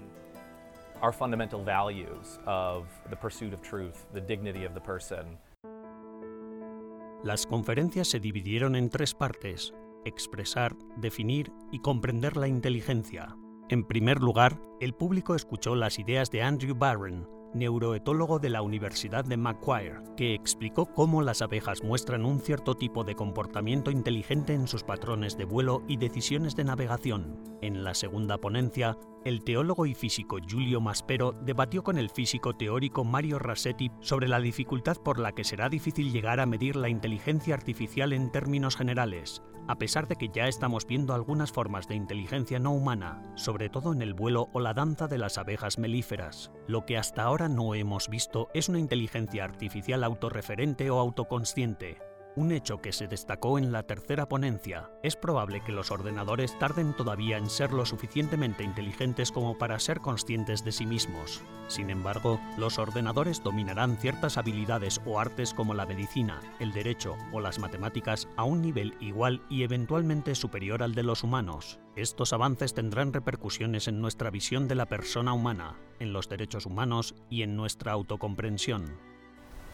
Las 7.24 7.44
conferencias 7.44 8.06
se 8.06 8.20
dividieron 8.20 8.76
en 8.76 8.90
tres 8.90 9.14
partes, 9.14 9.74
expresar, 10.04 10.76
definir 10.98 11.52
y 11.72 11.80
comprender 11.80 12.36
la 12.36 12.46
inteligencia. 12.46 13.36
En 13.70 13.84
primer 13.84 14.20
lugar, 14.20 14.60
el 14.80 14.94
público 14.94 15.34
escuchó 15.34 15.74
las 15.74 15.98
ideas 15.98 16.30
de 16.30 16.42
Andrew 16.42 16.76
Barron, 16.76 17.37
neuroetólogo 17.54 18.38
de 18.38 18.50
la 18.50 18.62
Universidad 18.62 19.24
de 19.24 19.36
Macquarie, 19.36 19.94
que 20.16 20.34
explicó 20.34 20.86
cómo 20.86 21.22
las 21.22 21.42
abejas 21.42 21.82
muestran 21.82 22.24
un 22.24 22.40
cierto 22.40 22.74
tipo 22.74 23.04
de 23.04 23.14
comportamiento 23.14 23.90
inteligente 23.90 24.54
en 24.54 24.66
sus 24.66 24.84
patrones 24.84 25.36
de 25.36 25.44
vuelo 25.44 25.82
y 25.88 25.96
decisiones 25.96 26.56
de 26.56 26.64
navegación. 26.64 27.40
En 27.60 27.84
la 27.84 27.94
segunda 27.94 28.38
ponencia, 28.38 28.96
el 29.24 29.42
teólogo 29.42 29.86
y 29.86 29.94
físico 29.94 30.38
Giulio 30.46 30.80
Maspero 30.80 31.32
debatió 31.42 31.82
con 31.82 31.98
el 31.98 32.10
físico 32.10 32.54
teórico 32.54 33.04
Mario 33.04 33.38
Rassetti 33.38 33.90
sobre 34.00 34.28
la 34.28 34.40
dificultad 34.40 34.96
por 34.96 35.18
la 35.18 35.32
que 35.32 35.44
será 35.44 35.68
difícil 35.68 36.12
llegar 36.12 36.40
a 36.40 36.46
medir 36.46 36.76
la 36.76 36.88
inteligencia 36.88 37.54
artificial 37.54 38.12
en 38.12 38.30
términos 38.30 38.76
generales, 38.76 39.42
a 39.68 39.76
pesar 39.76 40.08
de 40.08 40.16
que 40.16 40.30
ya 40.30 40.48
estamos 40.48 40.86
viendo 40.86 41.14
algunas 41.14 41.52
formas 41.52 41.86
de 41.86 41.94
inteligencia 41.94 42.58
no 42.58 42.72
humana, 42.72 43.22
sobre 43.36 43.68
todo 43.68 43.92
en 43.92 44.02
el 44.02 44.14
vuelo 44.14 44.48
o 44.52 44.60
la 44.60 44.74
danza 44.74 45.06
de 45.06 45.18
las 45.18 45.38
abejas 45.38 45.78
melíferas. 45.78 46.50
Lo 46.66 46.86
que 46.86 46.96
hasta 46.96 47.22
ahora 47.22 47.48
no 47.48 47.74
hemos 47.74 48.08
visto 48.08 48.48
es 48.54 48.68
una 48.68 48.78
inteligencia 48.78 49.44
artificial 49.44 50.02
autorreferente 50.02 50.90
o 50.90 50.98
autoconsciente, 50.98 51.98
un 52.38 52.52
hecho 52.52 52.80
que 52.80 52.92
se 52.92 53.08
destacó 53.08 53.58
en 53.58 53.72
la 53.72 53.82
tercera 53.82 54.28
ponencia. 54.28 54.90
Es 55.02 55.16
probable 55.16 55.60
que 55.64 55.72
los 55.72 55.90
ordenadores 55.90 56.56
tarden 56.58 56.94
todavía 56.94 57.36
en 57.36 57.50
ser 57.50 57.72
lo 57.72 57.84
suficientemente 57.84 58.62
inteligentes 58.62 59.32
como 59.32 59.58
para 59.58 59.80
ser 59.80 60.00
conscientes 60.00 60.64
de 60.64 60.70
sí 60.70 60.86
mismos. 60.86 61.42
Sin 61.66 61.90
embargo, 61.90 62.40
los 62.56 62.78
ordenadores 62.78 63.42
dominarán 63.42 63.96
ciertas 63.96 64.38
habilidades 64.38 65.00
o 65.04 65.18
artes 65.18 65.52
como 65.52 65.74
la 65.74 65.84
medicina, 65.84 66.40
el 66.60 66.72
derecho 66.72 67.16
o 67.32 67.40
las 67.40 67.58
matemáticas 67.58 68.28
a 68.36 68.44
un 68.44 68.62
nivel 68.62 68.94
igual 69.00 69.42
y 69.50 69.64
eventualmente 69.64 70.36
superior 70.36 70.84
al 70.84 70.94
de 70.94 71.02
los 71.02 71.24
humanos. 71.24 71.80
Estos 71.96 72.32
avances 72.32 72.72
tendrán 72.72 73.12
repercusiones 73.12 73.88
en 73.88 74.00
nuestra 74.00 74.30
visión 74.30 74.68
de 74.68 74.76
la 74.76 74.86
persona 74.86 75.32
humana, 75.32 75.76
en 75.98 76.12
los 76.12 76.28
derechos 76.28 76.66
humanos 76.66 77.16
y 77.28 77.42
en 77.42 77.56
nuestra 77.56 77.92
autocomprensión. 77.92 79.17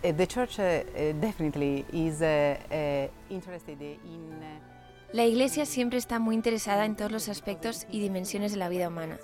The 0.04 0.26
church 0.26 0.58
definitely 0.58 1.86
is 1.90 2.20
interested 3.30 3.80
in 3.80 4.34
la 5.14 5.24
Iglesia 5.26 5.64
siempre 5.64 5.96
está 5.96 6.18
muy 6.18 6.34
interesada 6.34 6.84
en 6.84 6.96
todos 6.96 7.12
los 7.12 7.28
aspectos 7.28 7.86
y 7.88 8.00
dimensiones 8.00 8.50
de 8.50 8.58
la 8.58 8.68
vida 8.68 8.88
humana. 8.88 9.20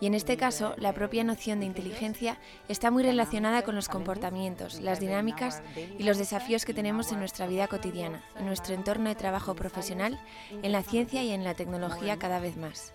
Y 0.00 0.06
en 0.08 0.14
este 0.14 0.36
caso, 0.36 0.74
la 0.78 0.92
propia 0.94 1.22
noción 1.22 1.60
de 1.60 1.66
inteligencia 1.66 2.40
está 2.68 2.90
muy 2.90 3.04
relacionada 3.04 3.62
con 3.62 3.76
los 3.76 3.88
comportamientos, 3.88 4.80
las 4.80 4.98
dinámicas 4.98 5.62
y 5.96 6.02
los 6.02 6.18
desafíos 6.18 6.64
que 6.64 6.74
tenemos 6.74 7.12
en 7.12 7.20
nuestra 7.20 7.46
vida 7.46 7.68
cotidiana, 7.68 8.20
en 8.36 8.46
nuestro 8.46 8.74
entorno 8.74 9.10
de 9.10 9.14
trabajo 9.14 9.54
profesional, 9.54 10.18
en 10.50 10.72
la 10.72 10.82
ciencia 10.82 11.22
y 11.22 11.30
en 11.30 11.44
la 11.44 11.54
tecnología 11.54 12.18
cada 12.18 12.40
vez 12.40 12.56
más. 12.56 12.92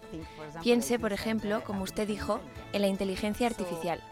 Piense, 0.63 1.00
por 1.00 1.13
ejemplo, 1.13 1.63
como 1.63 1.84
usted 1.84 2.06
dijo, 2.06 2.42
en 2.74 2.82
la 2.82 2.90
inteligencia 2.90 3.48
artificial. 3.48 4.04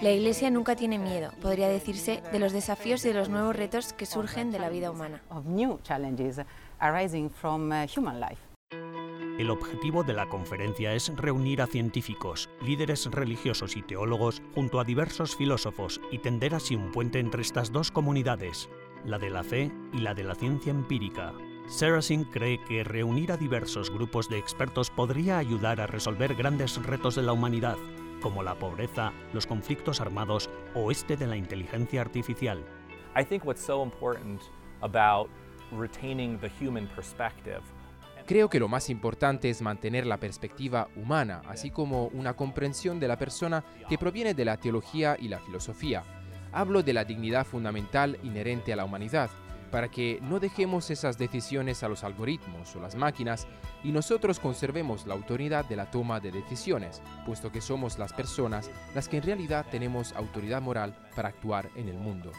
La 0.00 0.10
Iglesia 0.10 0.50
nunca 0.50 0.74
tiene 0.74 0.98
miedo, 0.98 1.30
podría 1.40 1.68
decirse, 1.68 2.20
de 2.32 2.38
los 2.40 2.52
desafíos 2.52 3.04
y 3.04 3.08
de 3.08 3.14
los 3.14 3.28
nuevos 3.28 3.54
retos 3.54 3.92
que 3.92 4.06
surgen 4.06 4.50
de 4.50 4.58
la 4.58 4.68
vida 4.68 4.90
humana. 4.90 5.22
Uh, 5.30 5.40
El 9.38 9.50
objetivo 9.50 10.02
de 10.02 10.12
la 10.12 10.28
conferencia 10.28 10.94
es 10.94 11.14
reunir 11.16 11.62
a 11.62 11.68
científicos, 11.68 12.50
líderes 12.60 13.06
religiosos 13.06 13.76
y 13.76 13.82
teólogos 13.82 14.42
junto 14.54 14.80
a 14.80 14.84
diversos 14.84 15.36
filósofos 15.36 16.00
y 16.10 16.18
tender 16.18 16.56
así 16.56 16.74
un 16.74 16.90
puente 16.90 17.20
entre 17.20 17.42
estas 17.42 17.70
dos 17.70 17.92
comunidades, 17.92 18.68
la 19.04 19.18
de 19.18 19.30
la 19.30 19.44
fe 19.44 19.70
y 19.92 19.98
la 19.98 20.14
de 20.14 20.24
la 20.24 20.34
ciencia 20.34 20.70
empírica. 20.70 21.32
Sarasin 21.68 22.24
cree 22.24 22.60
que 22.64 22.84
reunir 22.84 23.30
a 23.32 23.36
diversos 23.36 23.90
grupos 23.90 24.28
de 24.28 24.38
expertos 24.38 24.90
podría 24.90 25.38
ayudar 25.38 25.80
a 25.80 25.86
resolver 25.86 26.34
grandes 26.34 26.82
retos 26.82 27.14
de 27.14 27.22
la 27.22 27.32
humanidad, 27.32 27.78
como 28.24 28.42
la 28.42 28.54
pobreza, 28.54 29.12
los 29.34 29.46
conflictos 29.46 30.00
armados 30.00 30.48
o 30.74 30.90
este 30.90 31.18
de 31.18 31.26
la 31.26 31.36
inteligencia 31.36 32.00
artificial. 32.00 32.64
Creo 38.24 38.48
que 38.48 38.58
lo 38.58 38.66
más 38.66 38.88
importante 38.88 39.50
es 39.50 39.60
mantener 39.60 40.06
la 40.06 40.16
perspectiva 40.16 40.88
humana, 40.96 41.42
así 41.46 41.70
como 41.70 42.06
una 42.14 42.32
comprensión 42.32 42.98
de 42.98 43.08
la 43.08 43.18
persona 43.18 43.62
que 43.90 43.98
proviene 43.98 44.32
de 44.32 44.46
la 44.46 44.56
teología 44.56 45.18
y 45.20 45.28
la 45.28 45.40
filosofía. 45.40 46.02
Hablo 46.50 46.82
de 46.82 46.94
la 46.94 47.04
dignidad 47.04 47.44
fundamental 47.44 48.18
inherente 48.22 48.72
a 48.72 48.76
la 48.76 48.86
humanidad, 48.86 49.28
para 49.74 49.90
que 49.90 50.20
no 50.22 50.38
dejemos 50.38 50.88
esas 50.90 51.18
decisiones 51.18 51.82
a 51.82 51.88
los 51.88 52.04
algoritmos 52.04 52.76
o 52.76 52.80
las 52.80 52.94
máquinas 52.94 53.48
y 53.82 53.90
nosotros 53.90 54.38
conservemos 54.38 55.04
la 55.04 55.14
autoridad 55.14 55.64
de 55.64 55.74
la 55.74 55.90
toma 55.90 56.20
de 56.20 56.30
decisiones, 56.30 57.02
puesto 57.26 57.50
que 57.50 57.60
somos 57.60 57.98
las 57.98 58.12
personas 58.12 58.70
las 58.94 59.08
que 59.08 59.16
en 59.16 59.24
realidad 59.24 59.66
tenemos 59.72 60.12
autoridad 60.12 60.62
moral 60.62 60.94
para 61.16 61.30
actuar 61.30 61.70
en 61.74 61.88
el 61.88 61.98
mundo. 61.98 62.30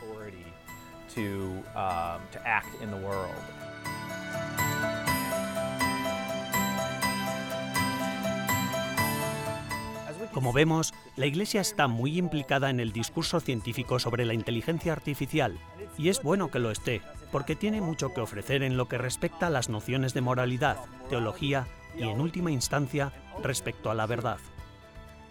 Como 10.33 10.51
vemos, 10.51 10.93
la 11.15 11.25
Iglesia 11.25 11.61
está 11.61 11.87
muy 11.87 12.17
implicada 12.17 12.69
en 12.69 12.79
el 12.79 12.91
discurso 12.91 13.39
científico 13.39 13.99
sobre 13.99 14.25
la 14.25 14.33
inteligencia 14.33 14.91
artificial, 14.91 15.57
y 15.97 16.09
es 16.09 16.21
bueno 16.21 16.51
que 16.51 16.59
lo 16.59 16.71
esté, 16.71 17.01
porque 17.31 17.55
tiene 17.55 17.81
mucho 17.81 18.13
que 18.13 18.21
ofrecer 18.21 18.63
en 18.63 18.77
lo 18.77 18.87
que 18.87 18.97
respecta 18.97 19.47
a 19.47 19.49
las 19.49 19.69
nociones 19.69 20.13
de 20.13 20.21
moralidad, 20.21 20.77
teología 21.09 21.67
y, 21.97 22.03
en 22.03 22.21
última 22.21 22.51
instancia, 22.51 23.13
respecto 23.41 23.91
a 23.91 23.95
la 23.95 24.05
verdad. 24.05 24.37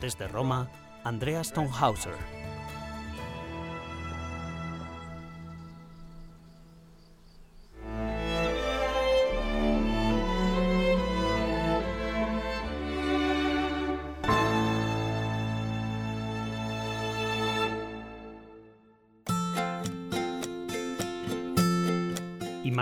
Desde 0.01 0.29
Roma, 0.29 0.71
Andrea 1.05 1.43
Stonehauser. 1.43 2.44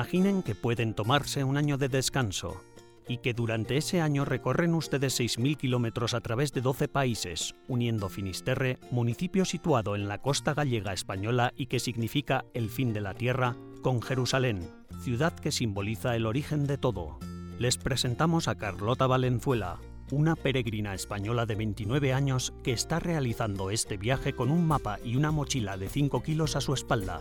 Imaginen 0.02 0.42
que 0.42 0.56
pueden 0.56 0.94
tomarse 0.94 1.44
un 1.44 1.56
año 1.56 1.78
de 1.78 1.88
descanso 1.88 2.60
y 3.06 3.18
que 3.18 3.34
durante 3.34 3.76
ese 3.76 4.00
año 4.00 4.24
recorren 4.24 4.74
ustedes 4.74 5.20
6.000 5.20 5.56
kilómetros 5.56 6.12
a 6.12 6.20
través 6.20 6.52
de 6.52 6.60
12 6.60 6.88
países, 6.88 7.54
uniendo 7.68 8.08
Finisterre, 8.08 8.80
municipio 8.90 9.44
situado 9.44 9.94
en 9.94 10.08
la 10.08 10.18
costa 10.18 10.54
gallega 10.54 10.92
española 10.92 11.52
y 11.56 11.66
que 11.66 11.78
significa 11.78 12.44
el 12.52 12.68
fin 12.68 12.92
de 12.92 13.00
la 13.00 13.14
tierra, 13.14 13.54
con 13.80 14.02
Jerusalén, 14.02 14.68
ciudad 15.02 15.34
que 15.34 15.52
simboliza 15.52 16.16
el 16.16 16.26
origen 16.26 16.66
de 16.66 16.78
todo. 16.78 17.20
Les 17.60 17.78
presentamos 17.78 18.48
a 18.48 18.56
Carlota 18.56 19.06
Valenzuela, 19.06 19.78
una 20.10 20.34
peregrina 20.34 20.94
española 20.94 21.46
de 21.46 21.54
29 21.54 22.12
años 22.12 22.52
que 22.64 22.72
está 22.72 22.98
realizando 22.98 23.70
este 23.70 23.98
viaje 23.98 24.32
con 24.32 24.50
un 24.50 24.66
mapa 24.66 24.98
y 25.04 25.14
una 25.14 25.30
mochila 25.30 25.76
de 25.76 25.88
5 25.88 26.24
kilos 26.24 26.56
a 26.56 26.60
su 26.60 26.74
espalda. 26.74 27.20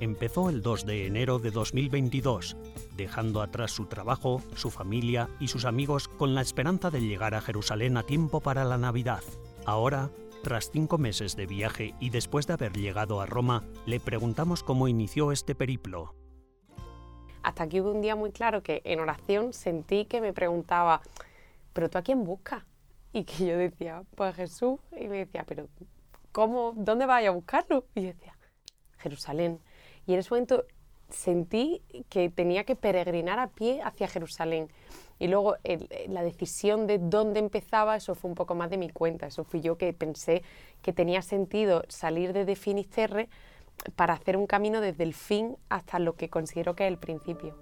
Empezó 0.00 0.48
el 0.48 0.62
2 0.62 0.86
de 0.86 1.06
enero 1.06 1.38
de 1.38 1.50
2022, 1.50 2.56
dejando 2.96 3.42
atrás 3.42 3.70
su 3.70 3.86
trabajo, 3.86 4.42
su 4.54 4.70
familia 4.70 5.28
y 5.40 5.48
sus 5.48 5.64
amigos 5.64 6.08
con 6.08 6.34
la 6.34 6.40
esperanza 6.40 6.90
de 6.90 7.00
llegar 7.00 7.34
a 7.34 7.40
Jerusalén 7.40 7.96
a 7.96 8.02
tiempo 8.02 8.40
para 8.40 8.64
la 8.64 8.78
Navidad. 8.78 9.22
Ahora, 9.66 10.10
tras 10.42 10.70
cinco 10.70 10.96
meses 10.96 11.36
de 11.36 11.46
viaje 11.46 11.94
y 12.00 12.08
después 12.08 12.46
de 12.46 12.54
haber 12.54 12.72
llegado 12.72 13.20
a 13.20 13.26
Roma, 13.26 13.62
le 13.84 14.00
preguntamos 14.00 14.62
cómo 14.62 14.88
inició 14.88 15.32
este 15.32 15.54
periplo. 15.54 16.14
Hasta 17.42 17.68
que 17.68 17.80
hubo 17.82 17.90
un 17.90 18.00
día 18.00 18.16
muy 18.16 18.32
claro 18.32 18.62
que 18.62 18.80
en 18.84 19.00
oración 19.00 19.52
sentí 19.52 20.06
que 20.06 20.20
me 20.20 20.32
preguntaba, 20.32 21.02
¿pero 21.72 21.90
tú 21.90 21.98
a 21.98 22.02
quién 22.02 22.24
buscas? 22.24 22.64
Y 23.12 23.24
que 23.24 23.46
yo 23.46 23.56
decía, 23.58 24.02
pues 24.14 24.34
Jesús. 24.34 24.78
Y 24.98 25.08
me 25.08 25.18
decía, 25.18 25.44
¿pero 25.46 25.68
cómo? 26.32 26.72
¿Dónde 26.76 27.06
vas 27.06 27.24
a 27.26 27.30
buscarlo? 27.30 27.86
Y 27.94 28.06
decía, 28.06 28.36
Jerusalén. 28.98 29.60
Y 30.10 30.14
en 30.14 30.18
ese 30.18 30.30
momento 30.30 30.64
sentí 31.08 31.82
que 32.08 32.30
tenía 32.30 32.64
que 32.64 32.74
peregrinar 32.74 33.38
a 33.38 33.46
pie 33.46 33.80
hacia 33.80 34.08
Jerusalén. 34.08 34.68
Y 35.20 35.28
luego 35.28 35.54
la 36.08 36.22
decisión 36.24 36.88
de 36.88 36.98
dónde 36.98 37.38
empezaba, 37.38 37.94
eso 37.94 38.16
fue 38.16 38.28
un 38.28 38.34
poco 38.34 38.56
más 38.56 38.70
de 38.70 38.76
mi 38.76 38.90
cuenta. 38.90 39.28
Eso 39.28 39.44
fui 39.44 39.60
yo 39.60 39.78
que 39.78 39.92
pensé 39.92 40.42
que 40.82 40.92
tenía 40.92 41.22
sentido 41.22 41.84
salir 41.86 42.32
desde 42.32 42.56
Finisterre 42.56 43.28
para 43.94 44.14
hacer 44.14 44.36
un 44.36 44.48
camino 44.48 44.80
desde 44.80 45.04
el 45.04 45.14
fin 45.14 45.56
hasta 45.68 46.00
lo 46.00 46.16
que 46.16 46.28
considero 46.28 46.74
que 46.74 46.86
es 46.86 46.90
el 46.90 46.98
principio. 46.98 47.56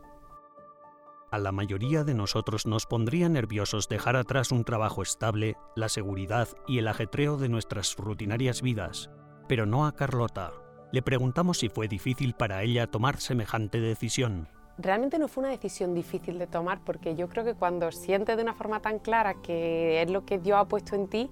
A 1.31 1.37
la 1.37 1.53
mayoría 1.53 2.03
de 2.03 2.15
nosotros 2.15 2.65
nos 2.65 2.87
pondría 2.87 3.29
nerviosos 3.29 3.91
dejar 3.91 4.17
atrás 4.17 4.53
un 4.53 4.65
trabajo 4.65 5.03
estable, 5.03 5.57
la 5.77 5.91
seguridad 5.91 6.49
y 6.67 6.79
el 6.79 6.89
ajetreo 6.89 7.37
de 7.37 7.51
nuestras 7.51 7.95
rutinarias 7.99 8.63
vidas, 8.63 9.11
pero 9.49 9.67
no 9.67 9.85
a 9.85 9.93
Carlota. 9.93 10.68
Le 10.91 11.03
preguntamos 11.03 11.59
si 11.59 11.69
fue 11.69 11.87
difícil 11.87 12.33
para 12.33 12.63
ella 12.63 12.87
tomar 12.87 13.21
semejante 13.21 13.79
decisión. 13.79 14.49
Realmente 14.79 15.19
no 15.19 15.29
fue 15.29 15.43
una 15.43 15.51
decisión 15.51 15.95
difícil 15.95 16.39
de 16.39 16.47
tomar 16.47 16.81
porque 16.83 17.15
yo 17.15 17.29
creo 17.29 17.45
que 17.45 17.55
cuando 17.55 17.93
sientes 17.93 18.37
de 18.37 18.43
una 18.43 18.55
forma 18.55 18.81
tan 18.81 18.99
clara 18.99 19.35
que 19.43 20.01
es 20.01 20.11
lo 20.11 20.25
que 20.25 20.39
Dios 20.39 20.57
ha 20.59 20.67
puesto 20.67 20.95
en 20.95 21.09
ti, 21.09 21.31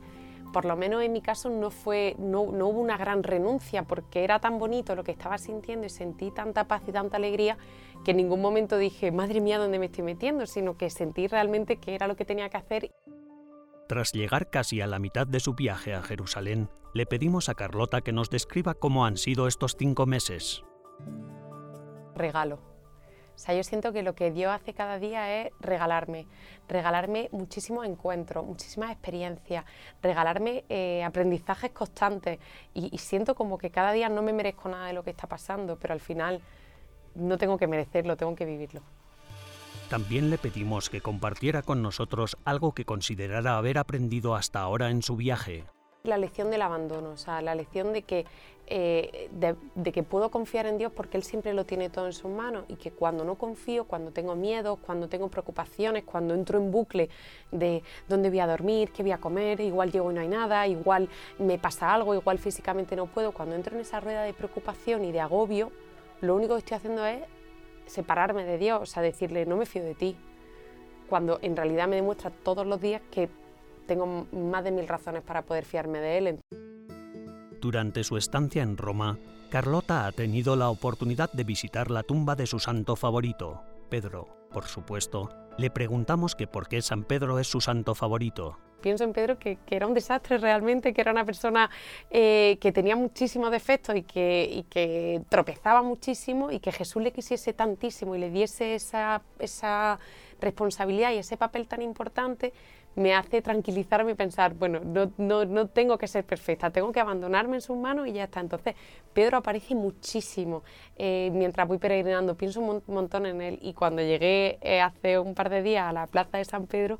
por 0.53 0.67
lo 0.67 0.77
menos 0.77 1.03
en 1.03 1.13
mi 1.13 1.23
caso 1.23 1.49
no, 1.49 1.71
fue, 1.71 2.17
no, 2.19 2.53
no, 2.53 2.67
hubo 2.67 2.81
una 2.81 2.99
gran 2.99 3.23
renuncia 3.23 3.85
porque 3.85 4.25
era 4.25 4.41
tan 4.41 4.59
bonito 4.59 4.95
lo 4.95 5.05
que 5.05 5.13
estaba 5.13 5.39
sintiendo 5.39 5.87
y 5.87 5.91
sentí 5.91 6.31
tanta 6.31 6.69
paz 6.69 6.83
y 6.87 6.93
tanta 6.93 7.17
alegría 7.17 7.57
que 8.05 8.11
en 8.11 8.19
ningún 8.19 8.43
momento 8.43 8.77
dije, 8.77 9.11
madre 9.11 9.41
mía, 9.41 9.59
¿dónde 9.59 9.79
me 9.79 9.87
estoy 9.87 10.05
metiendo? 10.05 10.47
Sino 10.47 10.77
que 10.77 10.91
sentí 10.91 11.29
realmente 11.29 11.77
que 11.77 11.95
era 11.95 12.07
lo 12.07 12.17
que 12.17 12.25
tenía 12.27 12.51
que 12.51 12.59
hacer. 12.59 12.91
Tras 13.89 14.13
llegar 14.13 14.51
casi 14.51 14.81
a 14.81 14.87
la 14.87 14.99
mitad 14.99 15.27
de 15.27 15.41
su 15.41 15.55
viaje 15.55 15.95
a 15.95 16.03
Jerusalén, 16.03 16.69
le 16.97 17.07
pedimos 17.07 17.49
a 17.49 17.55
Carlota 17.55 18.01
que 18.01 18.13
nos 18.13 18.31
describa 18.31 18.75
cómo 18.75 19.07
han 19.07 19.17
sido 19.17 19.47
estos 19.47 19.77
cinco 19.79 20.07
meses. 20.07 20.65
Regalo 22.15 22.77
o 23.37 23.39
sea, 23.39 23.55
yo 23.55 23.63
siento 23.63 23.93
que 23.93 24.03
lo 24.03 24.15
que 24.15 24.31
Dios 24.31 24.51
hace 24.51 24.73
cada 24.73 24.99
día 24.99 25.43
es 25.43 25.53
regalarme, 25.61 26.27
regalarme 26.69 27.29
muchísimos 27.33 27.85
encuentros, 27.85 28.47
muchísimas 28.47 28.91
experiencias, 28.91 29.67
regalarme 30.03 30.65
eh, 30.71 31.05
aprendizajes 31.05 31.71
constantes 31.73 32.39
y, 32.73 32.97
siento 32.97 33.35
como 33.35 33.59
que 33.59 33.71
cada 33.71 33.93
día 33.93 34.09
no 34.09 34.23
me 34.23 34.33
merezco 34.33 34.71
nada 34.71 34.87
de 34.87 34.95
lo 34.95 35.05
que 35.05 35.11
está 35.11 35.27
pasando, 35.27 35.79
pero 35.79 35.93
al 35.93 36.01
final 36.01 36.41
no 37.15 37.37
tengo 37.37 37.59
que 37.59 37.67
merecerlo, 37.67 38.17
tengo 38.17 38.35
que 38.35 38.47
vivirlo. 38.47 38.81
También 39.91 40.31
le 40.31 40.39
pedimos 40.39 40.89
que 40.89 41.03
compartiera 41.03 41.61
con 41.61 41.83
nosotros 41.83 42.39
algo 42.47 42.73
que 42.73 42.87
considerara 42.87 43.59
haber 43.59 43.77
aprendido 43.77 44.35
hasta 44.35 44.61
ahora 44.61 44.89
en 44.89 45.03
su 45.03 45.15
viaje. 45.15 45.65
La 46.07 46.19
lección 46.19 46.51
del 46.51 46.63
abandono, 46.63 47.11
o 47.11 47.17
sea, 47.17 47.43
la 47.43 47.55
lección 47.55 47.93
de 47.93 48.03
que 48.03 48.27
eh, 48.69 49.31
de, 49.31 49.93
que 49.93 50.03
puedo 50.03 50.29
confiar 50.33 50.67
en 50.67 50.77
Dios 50.77 50.91
porque 50.91 51.17
Él 51.17 51.23
siempre 51.23 51.55
lo 51.55 51.65
tiene 51.65 51.89
todo 51.89 52.07
en 52.07 52.13
sus 52.13 52.29
manos 52.29 52.65
y 52.67 52.75
que 52.75 52.91
cuando 52.91 53.25
no 53.25 53.37
confío, 53.37 53.85
cuando 53.85 54.11
tengo 54.11 54.35
miedo, 54.35 54.75
cuando 54.75 55.09
tengo 55.09 55.29
preocupaciones, 55.29 56.03
cuando 56.03 56.35
entro 56.35 56.59
en 56.59 56.73
bucle 56.73 57.09
de 57.53 57.85
dónde 58.09 58.29
voy 58.29 58.41
a 58.41 58.49
dormir, 58.49 58.91
qué 58.91 59.05
voy 59.05 59.13
a 59.13 59.19
comer, 59.19 59.61
igual 59.61 59.93
llego 59.93 60.11
y 60.11 60.15
no 60.15 60.21
hay 60.21 60.27
nada, 60.27 60.67
igual 60.67 61.09
me 61.39 61.61
pasa 61.61 61.95
algo, 61.95 62.13
igual 62.13 62.41
físicamente 62.41 62.97
no 62.97 63.07
puedo, 63.07 63.31
cuando 63.31 63.55
entro 63.55 63.77
en 63.77 63.83
esa 63.83 64.01
rueda 64.01 64.25
de 64.25 64.35
preocupación 64.35 65.05
y 65.05 65.13
de 65.13 65.21
agobio, 65.21 65.71
lo 66.21 66.35
único 66.35 66.55
que 66.55 66.59
estoy 66.59 66.77
haciendo 66.79 67.07
es 67.07 67.21
separarme 67.87 68.45
de 68.45 68.59
Dios, 68.59 68.83
o 68.83 68.87
sea, 68.87 69.01
decirle, 69.01 69.47
no 69.47 69.57
me 69.57 69.67
fío 69.67 69.85
de 69.85 69.95
ti, 69.95 70.17
cuando 71.09 71.39
en 71.41 71.55
realidad 71.55 71.87
me 71.87 71.95
demuestra 71.95 72.31
todos 72.31 72.67
los 72.67 72.81
días 72.81 73.01
que 73.13 73.29
tengo 73.87 74.27
más 74.33 74.65
de 74.65 74.71
mil 74.71 74.89
razones 74.89 75.23
para 75.23 75.43
poder 75.43 75.65
fiarme 75.65 76.01
de 76.01 76.19
Él. 76.19 76.41
Durante 77.61 78.05
su 78.05 78.17
estancia 78.17 78.63
en 78.63 78.77
Roma, 78.77 79.19
Carlota 79.51 80.07
ha 80.07 80.13
tenido 80.13 80.57
la 80.57 80.71
oportunidad 80.71 81.33
de 81.33 81.45
visitar 81.45 81.91
la 81.91 82.03
tumba 82.03 82.35
de 82.35 82.47
su 82.47 82.59
santo 82.59 82.97
favorito, 82.97 83.63
Pedro. 83.89 84.29
Por 84.53 84.65
supuesto, 84.67 85.31
le 85.59 85.71
preguntamos 85.71 86.35
que 86.35 86.47
por 86.47 86.69
qué 86.69 86.83
San 86.83 87.05
Pedro 87.05 87.39
es 87.39 87.47
su 87.47 87.61
santo 87.61 87.95
favorito. 87.95 88.59
Pienso 88.81 89.05
en 89.05 89.13
Pedro 89.13 89.39
que, 89.39 89.59
era 89.71 89.87
un 89.87 89.95
desastre 89.95 90.39
realmente, 90.39 90.93
que 90.93 91.01
era 91.01 91.11
una 91.11 91.25
persona 91.25 91.71
eh, 92.11 92.59
que 92.61 92.73
tenía 92.73 92.95
muchísimos 92.95 93.51
defectos 93.51 93.97
y 93.97 94.03
que, 94.03 94.49
y 94.53 94.63
que, 94.65 95.23
tropezaba 95.29 95.83
muchísimo 95.83 96.51
y 96.51 96.61
que 96.61 96.73
Jesús 96.73 97.03
le 97.03 97.13
quisiese 97.13 97.53
tantísimo 97.53 98.15
y 98.15 98.19
le 98.19 98.31
diese 98.31 98.75
esa, 98.75 99.23
esa 99.39 99.99
responsabilidad 100.41 101.13
y 101.13 101.19
ese 101.19 101.37
papel 101.37 101.67
tan 101.67 101.83
importante, 101.83 102.53
me 102.97 103.15
hace 103.15 103.43
tranquilizarme 103.43 104.13
y 104.13 104.15
pensar, 104.15 104.55
bueno, 104.55 104.81
no, 104.85 105.13
no, 105.19 105.45
no, 105.45 105.69
tengo 105.69 105.99
que 105.99 106.09
ser 106.09 106.25
perfecta, 106.25 106.71
tengo 106.71 106.91
que 106.93 107.01
abandonarme 107.01 107.57
en 107.57 107.61
sus 107.61 107.77
manos 107.77 108.09
y 108.09 108.13
ya 108.13 108.25
está. 108.25 108.41
Entonces, 108.41 108.75
Pedro 109.13 109.37
aparece 109.37 109.75
muchísimo 109.75 110.63
eh, 110.97 111.31
mientras 111.33 111.69
voy 111.69 111.79
peregrinando, 111.79 112.35
pienso 112.37 112.61
un 112.61 112.83
montón 112.87 113.27
en 113.27 113.41
él 113.43 113.59
y 113.63 113.75
cuando 113.75 114.03
llegué 114.03 114.59
eh, 114.63 114.81
hace 114.81 115.19
un 115.19 115.35
par 115.35 115.51
de 115.51 115.63
días 115.63 115.87
a 115.87 115.93
la 115.93 116.07
plaza 116.07 116.39
de 116.39 116.45
San 116.45 116.67
Pedro, 116.67 116.99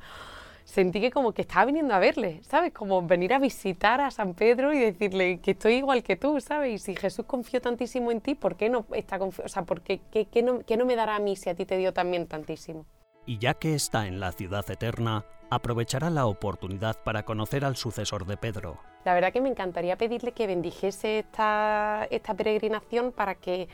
sentí 0.65 1.01
que 1.01 1.11
como 1.11 1.33
que 1.33 1.43
estaba 1.43 1.65
viniendo 1.65 1.95
a 1.95 1.99
verle, 1.99 2.41
¿sabes? 2.43 2.73
Como 2.73 3.01
venir 3.07 3.33
a 3.33 3.39
visitar 3.39 4.01
a 4.01 4.11
San 4.11 4.35
Pedro 4.35 4.75
y 4.75 4.79
decirle 4.79 5.41
que 5.41 5.53
estoy 5.53 5.75
igual 5.75 6.03
que 6.03 6.17
tú, 6.17 6.41
¿sabes? 6.41 6.75
Y 6.75 6.79
si 6.79 6.97
Jesús 6.97 7.25
confió 7.25 7.61
tantísimo 7.63 8.11
en 8.11 8.21
ti, 8.21 8.35
¿por 8.35 8.57
qué 8.57 8.69
no 8.69 8.85
está 8.93 9.19
O 9.19 9.49
sea, 9.49 9.63
¿por 9.63 9.81
qué, 9.81 10.01
qué, 10.11 10.43
no, 10.43 10.61
qué 10.67 10.77
no 10.77 10.85
me 10.85 10.97
dará 10.97 11.17
a 11.17 11.21
mí 11.21 11.37
si 11.37 11.49
a 11.49 11.55
ti 11.55 11.65
te 11.65 11.79
dio 11.79 11.93
también 11.93 12.27
tantísimo? 12.27 12.85
Y 13.27 13.39
ya 13.39 13.55
que 13.55 13.75
está 13.75 14.07
en 14.07 14.21
la 14.21 14.31
ciudad 14.31 14.65
eterna, 14.71 15.25
aprovechará 15.51 16.11
la 16.11 16.27
oportunidad 16.27 16.97
para 17.03 17.25
conocer 17.25 17.65
al 17.65 17.77
sucesor 17.77 18.25
de 18.25 18.37
Pedro. 18.37 18.79
La 19.05 19.15
verdad 19.15 19.33
que 19.33 19.41
me 19.41 19.49
encantaría 19.49 19.97
pedirle 19.97 20.33
que 20.33 20.47
bendijese 20.47 21.21
esta, 21.21 22.09
peregrinación 22.37 23.11
para 23.11 23.35
que 23.35 23.63
eh, 23.63 23.69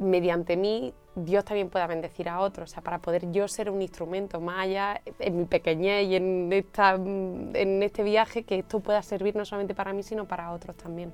mediante 0.00 0.56
mí 0.56 0.92
Dios 1.14 1.44
también 1.44 1.70
pueda 1.70 1.86
bendecir 1.86 2.28
a 2.28 2.40
otros, 2.40 2.70
o 2.70 2.72
sea, 2.72 2.82
para 2.82 2.98
poder 2.98 3.30
yo 3.30 3.48
ser 3.48 3.70
un 3.70 3.80
instrumento 3.82 4.40
más 4.40 4.60
allá 4.60 5.00
en 5.18 5.38
mi 5.38 5.44
pequeñez 5.44 6.08
y 6.08 6.16
en 6.16 7.82
este 7.82 8.02
viaje, 8.02 8.44
que 8.44 8.60
esto 8.60 8.80
pueda 8.80 9.02
servir 9.02 9.34
no 9.36 9.44
solamente 9.44 9.74
para 9.74 9.92
mí, 9.92 10.02
sino 10.02 10.26
para 10.26 10.52
otros 10.52 10.76
también. 10.76 11.12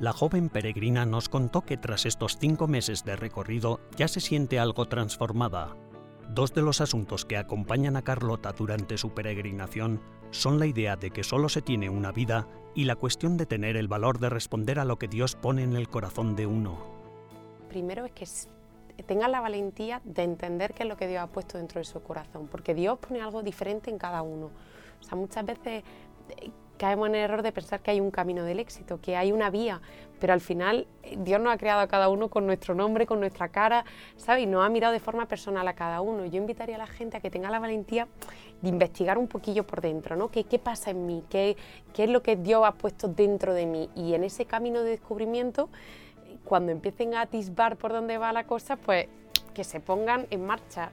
La 0.00 0.14
joven 0.14 0.48
peregrina 0.48 1.04
nos 1.04 1.28
contó 1.28 1.60
que 1.60 1.76
tras 1.76 2.06
estos 2.06 2.38
cinco 2.38 2.66
meses 2.66 3.04
de 3.04 3.16
recorrido 3.16 3.80
ya 3.96 4.08
se 4.08 4.20
siente 4.20 4.58
algo 4.58 4.86
transformada. 4.86 5.76
Dos 6.30 6.54
de 6.54 6.62
los 6.62 6.80
asuntos 6.80 7.26
que 7.26 7.36
acompañan 7.36 7.96
a 7.96 8.02
Carlota 8.02 8.52
durante 8.52 8.96
su 8.96 9.10
peregrinación 9.10 10.00
son 10.30 10.58
la 10.58 10.64
idea 10.64 10.96
de 10.96 11.10
que 11.10 11.22
solo 11.22 11.50
se 11.50 11.60
tiene 11.60 11.90
una 11.90 12.12
vida 12.12 12.48
y 12.74 12.84
la 12.84 12.96
cuestión 12.96 13.36
de 13.36 13.44
tener 13.44 13.76
el 13.76 13.88
valor 13.88 14.20
de 14.20 14.30
responder 14.30 14.78
a 14.78 14.86
lo 14.86 14.98
que 14.98 15.06
Dios 15.06 15.36
pone 15.36 15.64
en 15.64 15.76
el 15.76 15.90
corazón 15.90 16.34
de 16.34 16.46
uno. 16.46 16.78
Primero 17.68 18.06
es 18.06 18.48
que 18.96 19.02
tenga 19.02 19.28
la 19.28 19.42
valentía 19.42 20.00
de 20.04 20.22
entender 20.22 20.72
qué 20.72 20.84
es 20.84 20.88
lo 20.88 20.96
que 20.96 21.08
Dios 21.08 21.20
ha 21.20 21.26
puesto 21.26 21.58
dentro 21.58 21.78
de 21.78 21.84
su 21.84 22.02
corazón, 22.02 22.48
porque 22.50 22.74
Dios 22.74 22.98
pone 23.00 23.20
algo 23.20 23.42
diferente 23.42 23.90
en 23.90 23.98
cada 23.98 24.22
uno. 24.22 24.50
O 24.98 25.02
sea, 25.02 25.18
muchas 25.18 25.44
veces 25.44 25.84
caemos 26.80 27.10
en 27.10 27.14
el 27.16 27.20
error 27.20 27.42
de 27.42 27.52
pensar 27.52 27.80
que 27.80 27.90
hay 27.90 28.00
un 28.00 28.10
camino 28.10 28.42
del 28.42 28.58
éxito, 28.58 29.02
que 29.02 29.14
hay 29.14 29.32
una 29.32 29.50
vía, 29.50 29.82
pero 30.18 30.32
al 30.32 30.40
final 30.40 30.86
eh, 31.02 31.14
Dios 31.18 31.38
nos 31.38 31.52
ha 31.52 31.58
creado 31.58 31.82
a 31.82 31.88
cada 31.88 32.08
uno 32.08 32.28
con 32.28 32.46
nuestro 32.46 32.74
nombre, 32.74 33.04
con 33.04 33.20
nuestra 33.20 33.50
cara, 33.50 33.84
¿sabes? 34.16 34.44
Y 34.44 34.46
nos 34.46 34.64
ha 34.64 34.68
mirado 34.70 34.94
de 34.94 34.98
forma 34.98 35.26
personal 35.26 35.68
a 35.68 35.74
cada 35.74 36.00
uno. 36.00 36.24
Yo 36.24 36.38
invitaría 36.38 36.76
a 36.76 36.78
la 36.78 36.86
gente 36.86 37.18
a 37.18 37.20
que 37.20 37.30
tenga 37.30 37.50
la 37.50 37.58
valentía 37.58 38.08
de 38.62 38.68
investigar 38.70 39.18
un 39.18 39.28
poquillo 39.28 39.66
por 39.66 39.82
dentro, 39.82 40.16
¿no? 40.16 40.30
¿Qué, 40.30 40.42
pasa 40.58 40.90
en 40.90 41.04
mí? 41.04 41.22
¿Qué, 41.28 41.58
¿Qué 41.92 42.04
es 42.04 42.10
lo 42.10 42.22
que 42.22 42.36
Dios 42.36 42.62
ha 42.64 42.72
puesto 42.72 43.08
dentro 43.08 43.52
de 43.52 43.66
mí? 43.66 43.90
Y 43.94 44.14
en 44.14 44.24
ese 44.24 44.46
camino 44.46 44.82
de 44.82 44.88
descubrimiento, 44.88 45.68
cuando 46.44 46.72
empiecen 46.72 47.12
a 47.12 47.20
atisbar 47.20 47.76
por 47.76 47.92
dónde 47.92 48.16
va 48.16 48.32
la 48.32 48.44
cosa, 48.44 48.76
pues 48.76 49.06
que 49.52 49.64
se 49.64 49.80
pongan 49.80 50.26
en 50.30 50.46
marcha. 50.46 50.92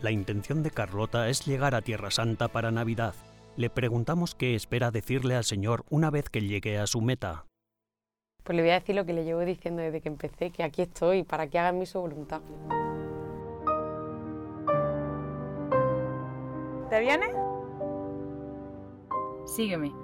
La 0.00 0.12
intención 0.12 0.62
de 0.62 0.70
Carlota 0.70 1.28
es 1.28 1.44
llegar 1.44 1.74
a 1.74 1.82
Tierra 1.82 2.12
Santa 2.12 2.46
para 2.46 2.70
Navidad 2.70 3.14
le 3.56 3.70
preguntamos 3.70 4.34
qué 4.34 4.54
espera 4.54 4.90
decirle 4.90 5.36
al 5.36 5.44
Señor 5.44 5.84
una 5.90 6.10
vez 6.10 6.28
que 6.28 6.40
llegue 6.40 6.78
a 6.78 6.86
su 6.86 7.00
meta. 7.00 7.46
Pues 8.42 8.56
le 8.56 8.62
voy 8.62 8.72
a 8.72 8.80
decir 8.80 8.94
lo 8.94 9.06
que 9.06 9.12
le 9.12 9.24
llevo 9.24 9.40
diciendo 9.40 9.82
desde 9.82 10.00
que 10.00 10.08
empecé, 10.08 10.50
que 10.50 10.62
aquí 10.62 10.82
estoy 10.82 11.22
para 11.22 11.46
que 11.46 11.58
hagan 11.58 11.78
mi 11.78 11.86
su 11.86 12.00
voluntad. 12.00 12.42
¿Te 16.90 17.00
viene? 17.00 17.26
Sígueme. 19.46 20.03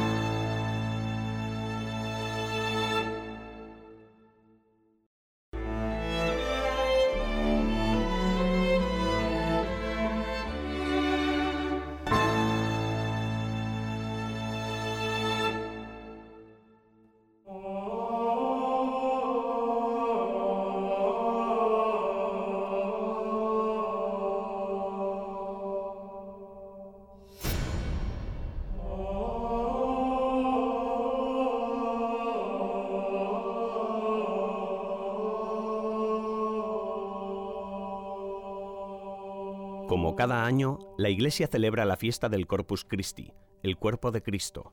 Como 39.91 40.15
cada 40.15 40.45
año, 40.45 40.79
la 40.97 41.09
Iglesia 41.09 41.47
celebra 41.47 41.83
la 41.83 41.97
fiesta 41.97 42.29
del 42.29 42.47
Corpus 42.47 42.85
Christi, 42.85 43.33
el 43.61 43.75
cuerpo 43.75 44.09
de 44.11 44.23
Cristo. 44.23 44.71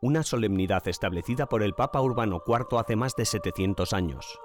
Una 0.00 0.22
solemnidad 0.22 0.88
establecida 0.88 1.44
por 1.44 1.62
el 1.62 1.74
Papa 1.74 2.00
Urbano 2.00 2.42
IV 2.46 2.78
hace 2.78 2.96
más 2.96 3.14
de 3.14 3.26
700 3.26 3.92
años. 3.92 4.40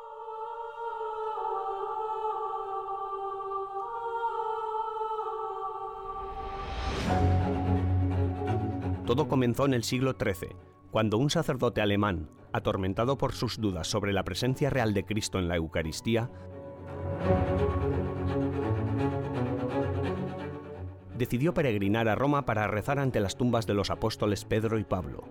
Todo 9.06 9.30
comenzó 9.30 9.65
en 9.65 9.73
el 9.73 9.86
siglo 9.86 10.17
XIII, 10.19 10.54
cuando 10.98 11.20
un 11.20 11.30
sacerdote 11.30 11.80
alemán, 11.80 12.28
atormentado 12.54 13.20
por 13.20 13.34
sus 13.34 13.62
dudas 13.62 13.88
sobre 13.88 14.14
la 14.14 14.24
presencia 14.24 14.72
real 14.72 14.96
de 14.96 15.06
Cristo 15.06 15.38
en 15.38 15.48
la 15.48 15.56
Eucaristía, 15.56 16.32
decidió 21.16 21.54
peregrinar 21.54 22.08
a 22.08 22.16
Roma 22.16 22.48
para 22.48 22.66
rezar 22.66 22.98
ante 22.98 23.20
las 23.20 23.38
tumbas 23.38 23.68
de 23.68 23.76
los 23.76 23.92
apóstoles 23.92 24.44
Pedro 24.44 24.80
y 24.80 24.86
Pablo. 24.86 25.26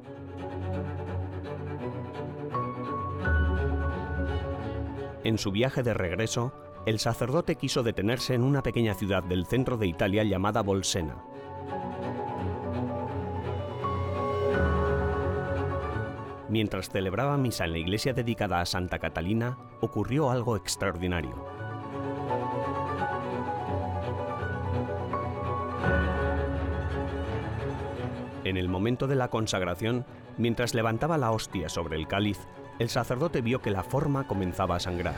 En 5.24 5.36
su 5.36 5.50
viaje 5.50 5.82
de 5.82 5.94
regreso, 5.94 6.52
el 6.86 7.00
sacerdote 7.00 7.56
quiso 7.56 7.82
detenerse 7.82 8.34
en 8.34 8.44
una 8.44 8.62
pequeña 8.62 8.94
ciudad 8.94 9.24
del 9.24 9.46
centro 9.46 9.76
de 9.78 9.88
Italia 9.88 10.22
llamada 10.22 10.62
Bolsena. 10.62 11.16
Mientras 16.48 16.88
celebraba 16.90 17.36
misa 17.36 17.64
en 17.64 17.72
la 17.72 17.78
iglesia 17.78 18.12
dedicada 18.12 18.60
a 18.60 18.66
Santa 18.66 18.98
Catalina, 18.98 19.58
ocurrió 19.80 20.30
algo 20.30 20.56
extraordinario. 20.56 21.34
En 28.44 28.56
el 28.56 28.68
momento 28.68 29.08
de 29.08 29.16
la 29.16 29.28
consagración, 29.28 30.06
mientras 30.38 30.72
levantaba 30.72 31.18
la 31.18 31.32
hostia 31.32 31.68
sobre 31.68 31.96
el 31.96 32.06
cáliz, 32.06 32.38
el 32.78 32.88
sacerdote 32.88 33.40
vio 33.40 33.60
que 33.60 33.72
la 33.72 33.82
forma 33.82 34.28
comenzaba 34.28 34.76
a 34.76 34.80
sangrar. 34.80 35.16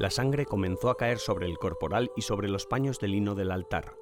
La 0.00 0.08
sangre 0.08 0.46
comenzó 0.46 0.88
a 0.88 0.96
caer 0.96 1.18
sobre 1.18 1.44
el 1.44 1.58
corporal 1.58 2.10
y 2.16 2.22
sobre 2.22 2.48
los 2.48 2.64
paños 2.64 3.00
de 3.00 3.08
lino 3.08 3.34
del 3.34 3.50
altar. 3.50 3.96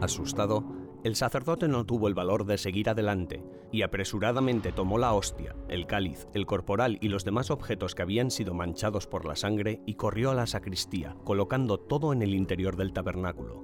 Asustado, 0.00 0.62
el 1.02 1.16
sacerdote 1.16 1.66
no 1.66 1.84
tuvo 1.84 2.06
el 2.06 2.14
valor 2.14 2.46
de 2.46 2.58
seguir 2.58 2.88
adelante 2.88 3.42
y 3.72 3.82
apresuradamente 3.82 4.70
tomó 4.70 4.96
la 4.96 5.14
hostia, 5.14 5.56
el 5.66 5.88
cáliz, 5.88 6.28
el 6.32 6.46
corporal 6.46 6.98
y 7.00 7.08
los 7.08 7.24
demás 7.24 7.50
objetos 7.50 7.96
que 7.96 8.02
habían 8.02 8.30
sido 8.30 8.54
manchados 8.54 9.08
por 9.08 9.24
la 9.24 9.34
sangre 9.34 9.82
y 9.84 9.94
corrió 9.94 10.30
a 10.30 10.34
la 10.34 10.46
sacristía, 10.46 11.16
colocando 11.24 11.76
todo 11.76 12.12
en 12.12 12.22
el 12.22 12.34
interior 12.34 12.76
del 12.76 12.92
tabernáculo. 12.92 13.63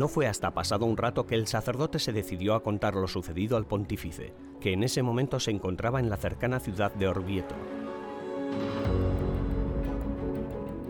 No 0.00 0.08
fue 0.08 0.26
hasta 0.26 0.54
pasado 0.54 0.86
un 0.86 0.96
rato 0.96 1.26
que 1.26 1.34
el 1.34 1.46
sacerdote 1.46 1.98
se 1.98 2.14
decidió 2.14 2.54
a 2.54 2.62
contar 2.62 2.94
lo 2.94 3.06
sucedido 3.06 3.58
al 3.58 3.66
pontífice, 3.66 4.32
que 4.58 4.72
en 4.72 4.82
ese 4.82 5.02
momento 5.02 5.38
se 5.38 5.50
encontraba 5.50 6.00
en 6.00 6.08
la 6.08 6.16
cercana 6.16 6.58
ciudad 6.58 6.90
de 6.94 7.06
Orvieto. 7.06 7.54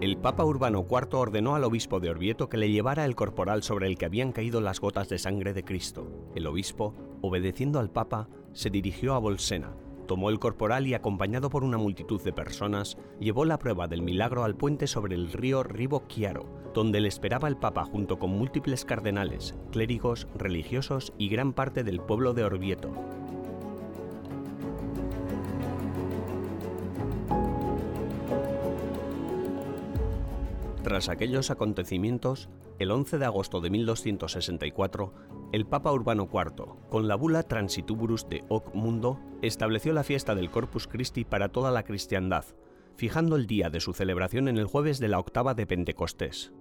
El 0.01 0.16
Papa 0.16 0.44
Urbano 0.44 0.87
IV 0.88 1.18
ordenó 1.18 1.57
al 1.57 1.64
obispo 1.64 1.99
de 1.99 2.09
Orvieto 2.09 2.49
que 2.49 2.57
le 2.57 2.70
llevara 2.70 3.05
el 3.05 3.16
corporal 3.16 3.64
sobre 3.64 3.88
el 3.88 3.99
que 3.99 4.05
habían 4.05 4.31
caído 4.31 4.61
las 4.61 4.79
gotas 4.79 5.09
de 5.09 5.18
sangre 5.18 5.55
de 5.55 5.64
Cristo. 5.64 6.07
El 6.37 6.46
obispo, 6.46 6.94
obedeciendo 7.20 7.81
al 7.81 7.90
Papa, 7.90 8.29
se 8.53 8.70
dirigió 8.70 9.14
a 9.14 9.18
Bolsena, 9.18 9.73
tomó 10.11 10.29
el 10.31 10.40
corporal 10.40 10.88
y, 10.88 10.94
acompañado 10.94 11.51
por 11.51 11.62
una 11.62 11.79
multitud 11.79 12.20
de 12.20 12.33
personas, 12.33 12.99
llevó 13.20 13.44
la 13.44 13.61
prueba 13.61 13.87
del 13.87 14.03
milagro 14.03 14.42
al 14.42 14.57
puente 14.57 14.88
sobre 14.88 15.14
el 15.14 15.33
río 15.33 15.62
Ribo 15.62 16.03
Chiaro, 16.09 16.46
donde 16.75 17.01
le 17.01 17.07
esperaba 17.07 17.46
el 17.46 17.57
Papa 17.57 17.85
junto 17.85 18.18
con 18.18 18.31
múltiples 18.31 18.85
cardenales, 18.85 19.55
clérigos, 19.70 20.27
religiosos 20.35 21.12
y 21.16 21.29
gran 21.29 21.53
parte 21.53 21.85
del 21.85 22.01
pueblo 22.01 22.35
de 22.35 22.42
Orvieto. 22.42 22.90
Tras 30.90 31.09
aquellos 31.09 31.53
acontecimientos, 31.53 32.48
el 32.81 32.90
11 32.90 33.18
de 33.18 33.24
agosto 33.24 33.61
de 33.61 33.70
1264, 33.70 35.14
el 35.53 35.64
Papa 35.64 35.92
Urbano 35.92 36.29
IV, 36.29 36.88
con 36.88 37.07
la 37.07 37.14
bula 37.14 37.44
Transituburus 37.44 38.29
de 38.29 38.42
Hoc 38.48 38.74
Mundo, 38.74 39.20
estableció 39.40 39.92
la 39.92 40.03
fiesta 40.03 40.35
del 40.35 40.50
Corpus 40.50 40.88
Christi 40.88 41.24
para 41.24 41.50
toda 41.50 41.70
la 41.70 41.85
cristiandad, 41.85 42.44
fijando 42.96 43.37
el 43.37 43.46
día 43.46 43.70
de 43.70 43.79
su 43.79 43.92
celebración 43.92 44.48
en 44.48 44.59
el 44.59 44.66
jueves 44.66 44.98
de 44.98 45.07
la 45.07 45.20
octava 45.20 45.55
de 45.55 45.64
Pentecostés. 45.64 46.53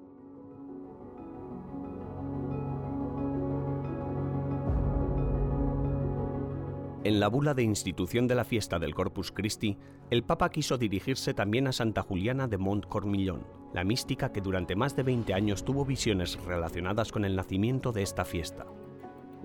En 7.05 7.21
la 7.21 7.29
bula 7.29 7.53
de 7.53 7.63
institución 7.63 8.27
de 8.27 8.35
la 8.35 8.43
fiesta 8.43 8.77
del 8.77 8.93
Corpus 8.93 9.31
Christi, 9.31 9.77
el 10.09 10.23
Papa 10.23 10.49
quiso 10.49 10.77
dirigirse 10.77 11.33
también 11.33 11.65
a 11.67 11.71
Santa 11.71 12.01
Juliana 12.01 12.49
de 12.49 12.57
Montcormillon, 12.57 13.47
la 13.73 13.85
mística 13.85 14.33
que 14.33 14.41
durante 14.41 14.75
más 14.75 14.97
de 14.97 15.03
20 15.03 15.33
años 15.33 15.63
tuvo 15.63 15.85
visiones 15.85 16.37
relacionadas 16.43 17.13
con 17.13 17.23
el 17.23 17.37
nacimiento 17.37 17.93
de 17.93 18.01
esta 18.01 18.25
fiesta. 18.25 18.65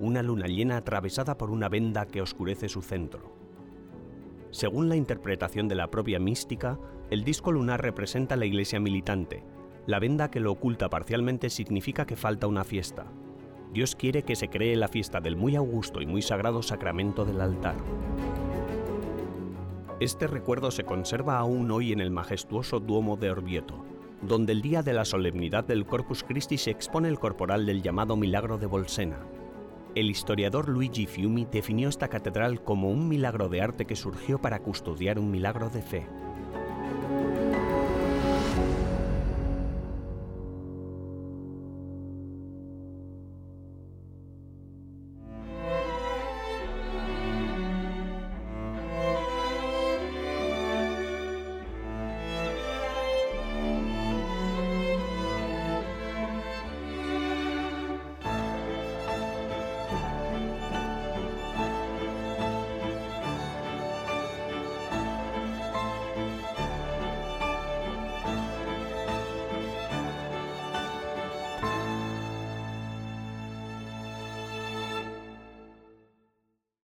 Una 0.00 0.20
luna 0.20 0.48
llena 0.48 0.76
atravesada 0.76 1.38
por 1.38 1.52
una 1.52 1.68
venda 1.68 2.06
que 2.06 2.22
oscurece 2.22 2.68
su 2.68 2.82
centro. 2.82 3.36
Según 4.50 4.88
la 4.88 4.96
interpretación 4.96 5.68
de 5.68 5.76
la 5.76 5.92
propia 5.92 6.18
mística, 6.18 6.80
el 7.08 7.22
disco 7.22 7.52
lunar 7.52 7.80
representa 7.80 8.34
la 8.34 8.46
iglesia 8.46 8.80
militante. 8.80 9.44
La 9.86 10.00
venda 10.00 10.28
que 10.28 10.40
lo 10.40 10.50
oculta 10.50 10.90
parcialmente 10.90 11.50
significa 11.50 12.04
que 12.04 12.16
falta 12.16 12.48
una 12.48 12.64
fiesta, 12.64 13.12
Dios 13.74 13.96
quiere 13.96 14.22
que 14.22 14.36
se 14.36 14.48
cree 14.48 14.76
la 14.76 14.86
fiesta 14.86 15.20
del 15.20 15.34
muy 15.34 15.56
augusto 15.56 16.00
y 16.00 16.06
muy 16.06 16.22
sagrado 16.22 16.62
sacramento 16.62 17.24
del 17.24 17.40
altar. 17.40 17.74
Este 19.98 20.28
recuerdo 20.28 20.70
se 20.70 20.84
conserva 20.84 21.38
aún 21.38 21.72
hoy 21.72 21.90
en 21.90 22.00
el 22.00 22.12
majestuoso 22.12 22.78
Duomo 22.78 23.16
de 23.16 23.32
Orvieto, 23.32 23.84
donde 24.22 24.52
el 24.52 24.62
día 24.62 24.84
de 24.84 24.92
la 24.92 25.04
solemnidad 25.04 25.64
del 25.64 25.86
Corpus 25.86 26.22
Christi 26.22 26.56
se 26.56 26.70
expone 26.70 27.08
el 27.08 27.18
corporal 27.18 27.66
del 27.66 27.82
llamado 27.82 28.16
Milagro 28.16 28.58
de 28.58 28.66
Bolsena. 28.66 29.18
El 29.96 30.08
historiador 30.08 30.68
Luigi 30.68 31.06
Fiumi 31.06 31.44
definió 31.44 31.88
esta 31.88 32.06
catedral 32.06 32.62
como 32.62 32.90
un 32.90 33.08
milagro 33.08 33.48
de 33.48 33.60
arte 33.60 33.86
que 33.86 33.96
surgió 33.96 34.40
para 34.40 34.60
custodiar 34.60 35.18
un 35.18 35.32
milagro 35.32 35.68
de 35.68 35.82
fe. 35.82 36.06